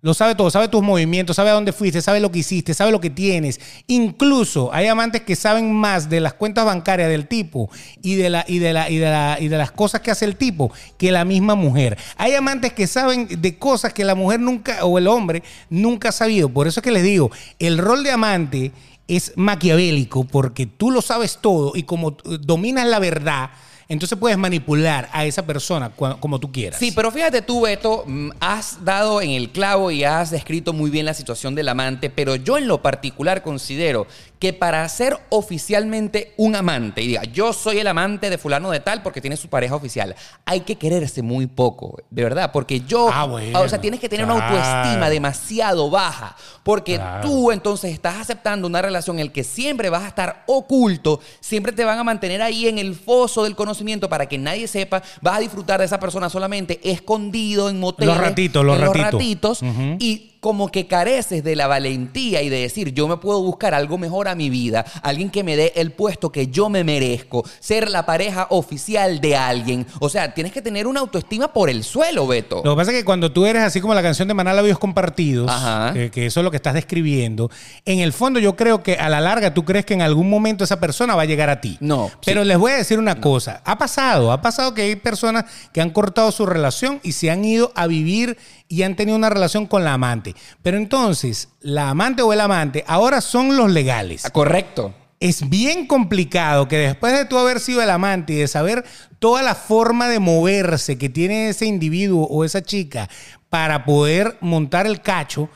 [0.00, 2.92] Lo sabe todo, sabe tus movimientos, sabe a dónde fuiste, sabe lo que hiciste, sabe
[2.92, 3.58] lo que tienes.
[3.88, 7.68] Incluso hay amantes que saben más de las cuentas bancarias del tipo
[8.00, 10.24] y de, la, y, de la, y, de la- y de las cosas que hace
[10.24, 11.98] el tipo que la misma mujer.
[12.16, 16.12] Hay amantes que saben de cosas que la mujer nunca o el hombre nunca ha
[16.12, 16.48] sabido.
[16.48, 18.70] Por eso es que les digo, el rol de amante
[19.08, 23.50] es maquiavélico porque tú lo sabes todo y como eh, dominas la verdad,
[23.88, 26.78] entonces puedes manipular a esa persona como tú quieras.
[26.78, 30.90] Sí, pero fíjate tú, Beto, mm, has dado en el clavo y has descrito muy
[30.90, 34.06] bien la situación del amante, pero yo en lo particular considero
[34.38, 38.80] que para ser oficialmente un amante, y diga, yo soy el amante de fulano de
[38.80, 40.14] tal porque tiene su pareja oficial,
[40.44, 44.08] hay que quererse muy poco, de verdad, porque yo, Ah, bueno, o sea, tienes que
[44.08, 47.26] tener una autoestima demasiado baja, porque Claro.
[47.28, 51.72] tú entonces estás aceptando una relación en la que siempre vas a estar oculto, siempre
[51.72, 55.36] te van a mantener ahí en el foso del conocimiento para que nadie sepa, vas
[55.36, 58.14] a disfrutar de esa persona solamente escondido en moteles.
[58.14, 59.12] Los ratitos, los en ratitos.
[59.12, 59.96] ratitos, Ujú.
[59.98, 63.98] y como que careces de la valentía y de decir, yo me puedo buscar algo
[63.98, 67.90] mejor a mi vida, alguien que me dé el puesto que yo me merezco, ser
[67.90, 69.86] la pareja oficial de alguien.
[70.00, 72.62] O sea, tienes que tener una autoestima por el suelo, Beto.
[72.64, 74.78] Lo que pasa es que cuando tú eres así como la canción de Maná Labios
[74.78, 75.50] Compartidos,
[75.92, 77.50] que, que eso es lo que estás describiendo,
[77.84, 80.64] en el fondo yo creo que a la larga tú crees que en algún momento
[80.64, 81.76] esa persona va a llegar a ti.
[81.80, 82.48] No, Pero sí.
[82.48, 85.90] les voy a decir una cosa, ha pasado, ha pasado que hay personas que han
[85.90, 88.38] cortado su relación y se han ido a vivir
[88.68, 90.34] y han tenido una relación con la amante.
[90.62, 94.24] Pero entonces, la amante o el amante ahora son los legales.
[94.24, 94.94] Ah, Correcto.
[95.20, 98.84] Es bien complicado que después de tú haber sido el amante y de saber
[99.18, 103.08] toda la forma de moverse que tiene ese individuo o esa chica
[103.48, 105.48] para poder montar el cacho,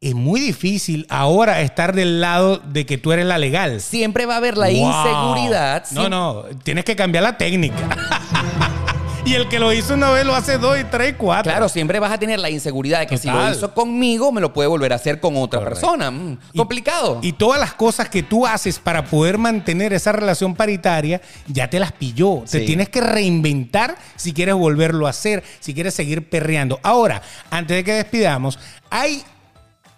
[0.00, 3.80] es muy difícil ahora estar del lado de que tú eres la legal.
[3.80, 4.76] Siempre va a haber la Wow.
[4.76, 5.84] inseguridad.
[5.90, 7.88] No, no, tienes que cambiar la técnica.
[9.24, 11.52] y el que lo hizo una vez lo hace dos y tres y cuatro.
[11.52, 14.52] Claro, siempre vas a tener la inseguridad de que si lo hizo conmigo, me lo
[14.52, 15.80] puede volver a hacer con otra Correcto.
[15.80, 16.10] persona.
[16.10, 17.18] Mm, Y- complicado.
[17.22, 21.78] Y todas las cosas que tú haces para poder mantener esa relación paritaria, ya te
[21.78, 22.42] las pilló.
[22.50, 22.66] Te Sí.
[22.66, 26.80] tienes que reinventar si quieres volverlo a hacer, si quieres seguir perreando.
[26.82, 28.58] Ahora, antes de que despidamos,
[28.88, 29.22] hay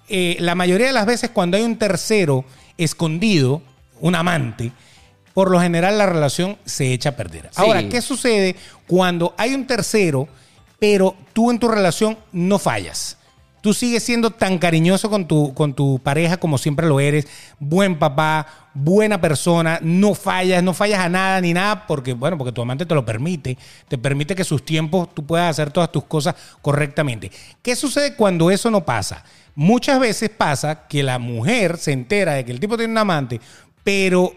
[0.08, 2.44] eh, la mayoría de las veces cuando hay un tercero
[2.76, 3.62] escondido,
[4.00, 4.72] un amante,
[5.34, 7.48] por lo general la relación se echa a perder.
[7.50, 7.62] Sí.
[7.62, 8.56] Ahora, ¿qué sucede
[8.86, 10.28] cuando hay un tercero,
[10.78, 13.16] pero tú en tu relación no fallas?
[13.62, 17.28] Tú sigues siendo tan cariñoso con tu, con tu pareja como siempre lo eres,
[17.60, 22.50] buen papá, buena persona, no fallas, no fallas a nada ni nada, porque, bueno, porque
[22.50, 23.56] tu amante te lo permite,
[23.86, 27.30] te permite que sus tiempos tú puedas hacer todas tus cosas correctamente.
[27.62, 29.24] ¿Qué sucede cuando eso no pasa?
[29.54, 33.40] Muchas veces pasa que la mujer se entera de que el tipo tiene un amante,
[33.84, 34.32] pero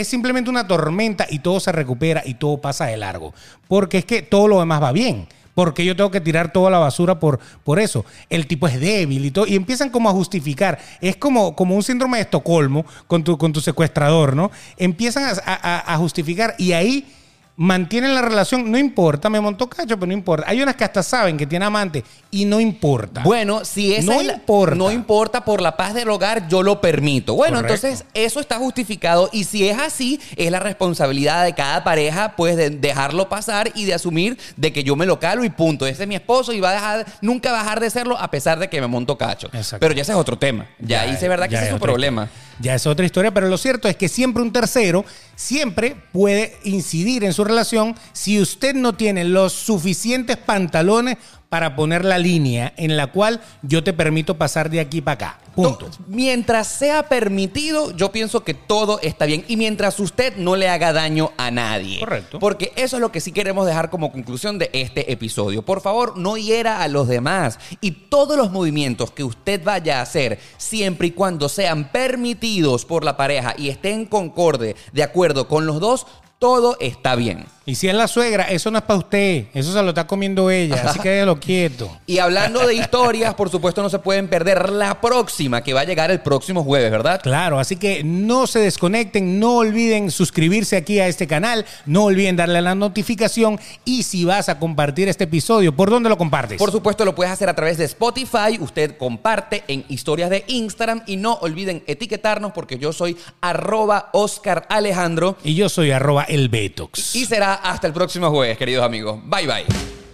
[0.00, 3.34] es simplemente una tormenta y todo se recupera y todo pasa de largo.
[3.68, 5.26] Porque es que todo lo demás va bien.
[5.54, 8.04] Porque yo tengo que tirar toda la basura por, por eso.
[8.30, 9.44] El tipo es débil y todo.
[9.46, 10.78] Y empiezan como a justificar.
[11.00, 14.52] Es como, como un síndrome de Estocolmo con tu, con tu secuestrador, ¿no?
[14.76, 17.12] Empiezan a, a- a justificar y ahí
[17.60, 18.70] mantienen la relación.
[18.70, 20.46] No importa, me montó cacho, pero no importa.
[20.48, 23.22] Hay unas que hasta saben que tiene amante y no importa.
[23.24, 24.76] Bueno, si esa No es la- importa.
[24.76, 27.34] no importa por la paz del hogar, yo lo permito.
[27.34, 27.86] Bueno, Correcto.
[27.88, 32.56] entonces eso está justificado y si es así, es la responsabilidad de cada pareja, pues
[32.56, 35.84] de dejarlo pasar y de asumir de que yo me lo calo y punto.
[35.84, 38.68] Ese es mi esposo y va a dejar, nunca dejar de serlo a pesar de
[38.68, 39.50] que me monto cacho.
[39.80, 40.66] Pero ya ese es otro tema.
[40.78, 42.28] Ya, ahí es verdad que ese es su otra problema.
[42.60, 45.04] Ya es otra historia, pero lo cierto es que siempre un tercero
[45.36, 51.18] siempre puede incidir en su relación si usted no tiene los suficientes pantalones
[51.48, 55.38] para poner la línea en la cual yo te permito pasar de aquí para acá.
[55.54, 55.86] Punto.
[55.86, 59.44] To- Mientras sea permitido, yo pienso que todo está bien.
[59.48, 61.98] Y mientras usted no le haga daño a nadie.
[62.00, 62.38] Correcto.
[62.38, 65.62] Porque eso es lo que sí queremos dejar como conclusión de este episodio.
[65.64, 67.58] Por favor, no hiera a los demás.
[67.80, 73.04] Y todos los movimientos que usted vaya a hacer, siempre y cuando sean permitidos por
[73.04, 76.06] la pareja y estén concorde, de acuerdo con los dos,
[76.38, 77.46] todo está bien.
[77.68, 80.50] Y si es la suegra, eso no es para usted, eso se lo está comiendo
[80.50, 81.94] ella, así que déjelo quieto.
[82.06, 85.84] Y hablando de historias, por supuesto, no se pueden perder la próxima, que va a
[85.84, 87.20] llegar el próximo jueves, ¿verdad?
[87.22, 92.36] Claro, así que no se desconecten, no olviden suscribirse aquí a este canal, no olviden
[92.36, 96.56] darle a la notificación y si vas a compartir este episodio, ¿por dónde lo compartes?
[96.56, 98.58] Por supuesto, lo puedes hacer a través de Spotify.
[98.58, 104.64] Usted comparte en historias de Instagram y no olviden etiquetarnos porque yo soy arroba Oscar
[104.70, 107.14] Alejandro y yo soy arroba el Betox.
[107.14, 109.18] y será hasta el próximo jueves, queridos amigos.
[109.24, 110.07] Bye bye.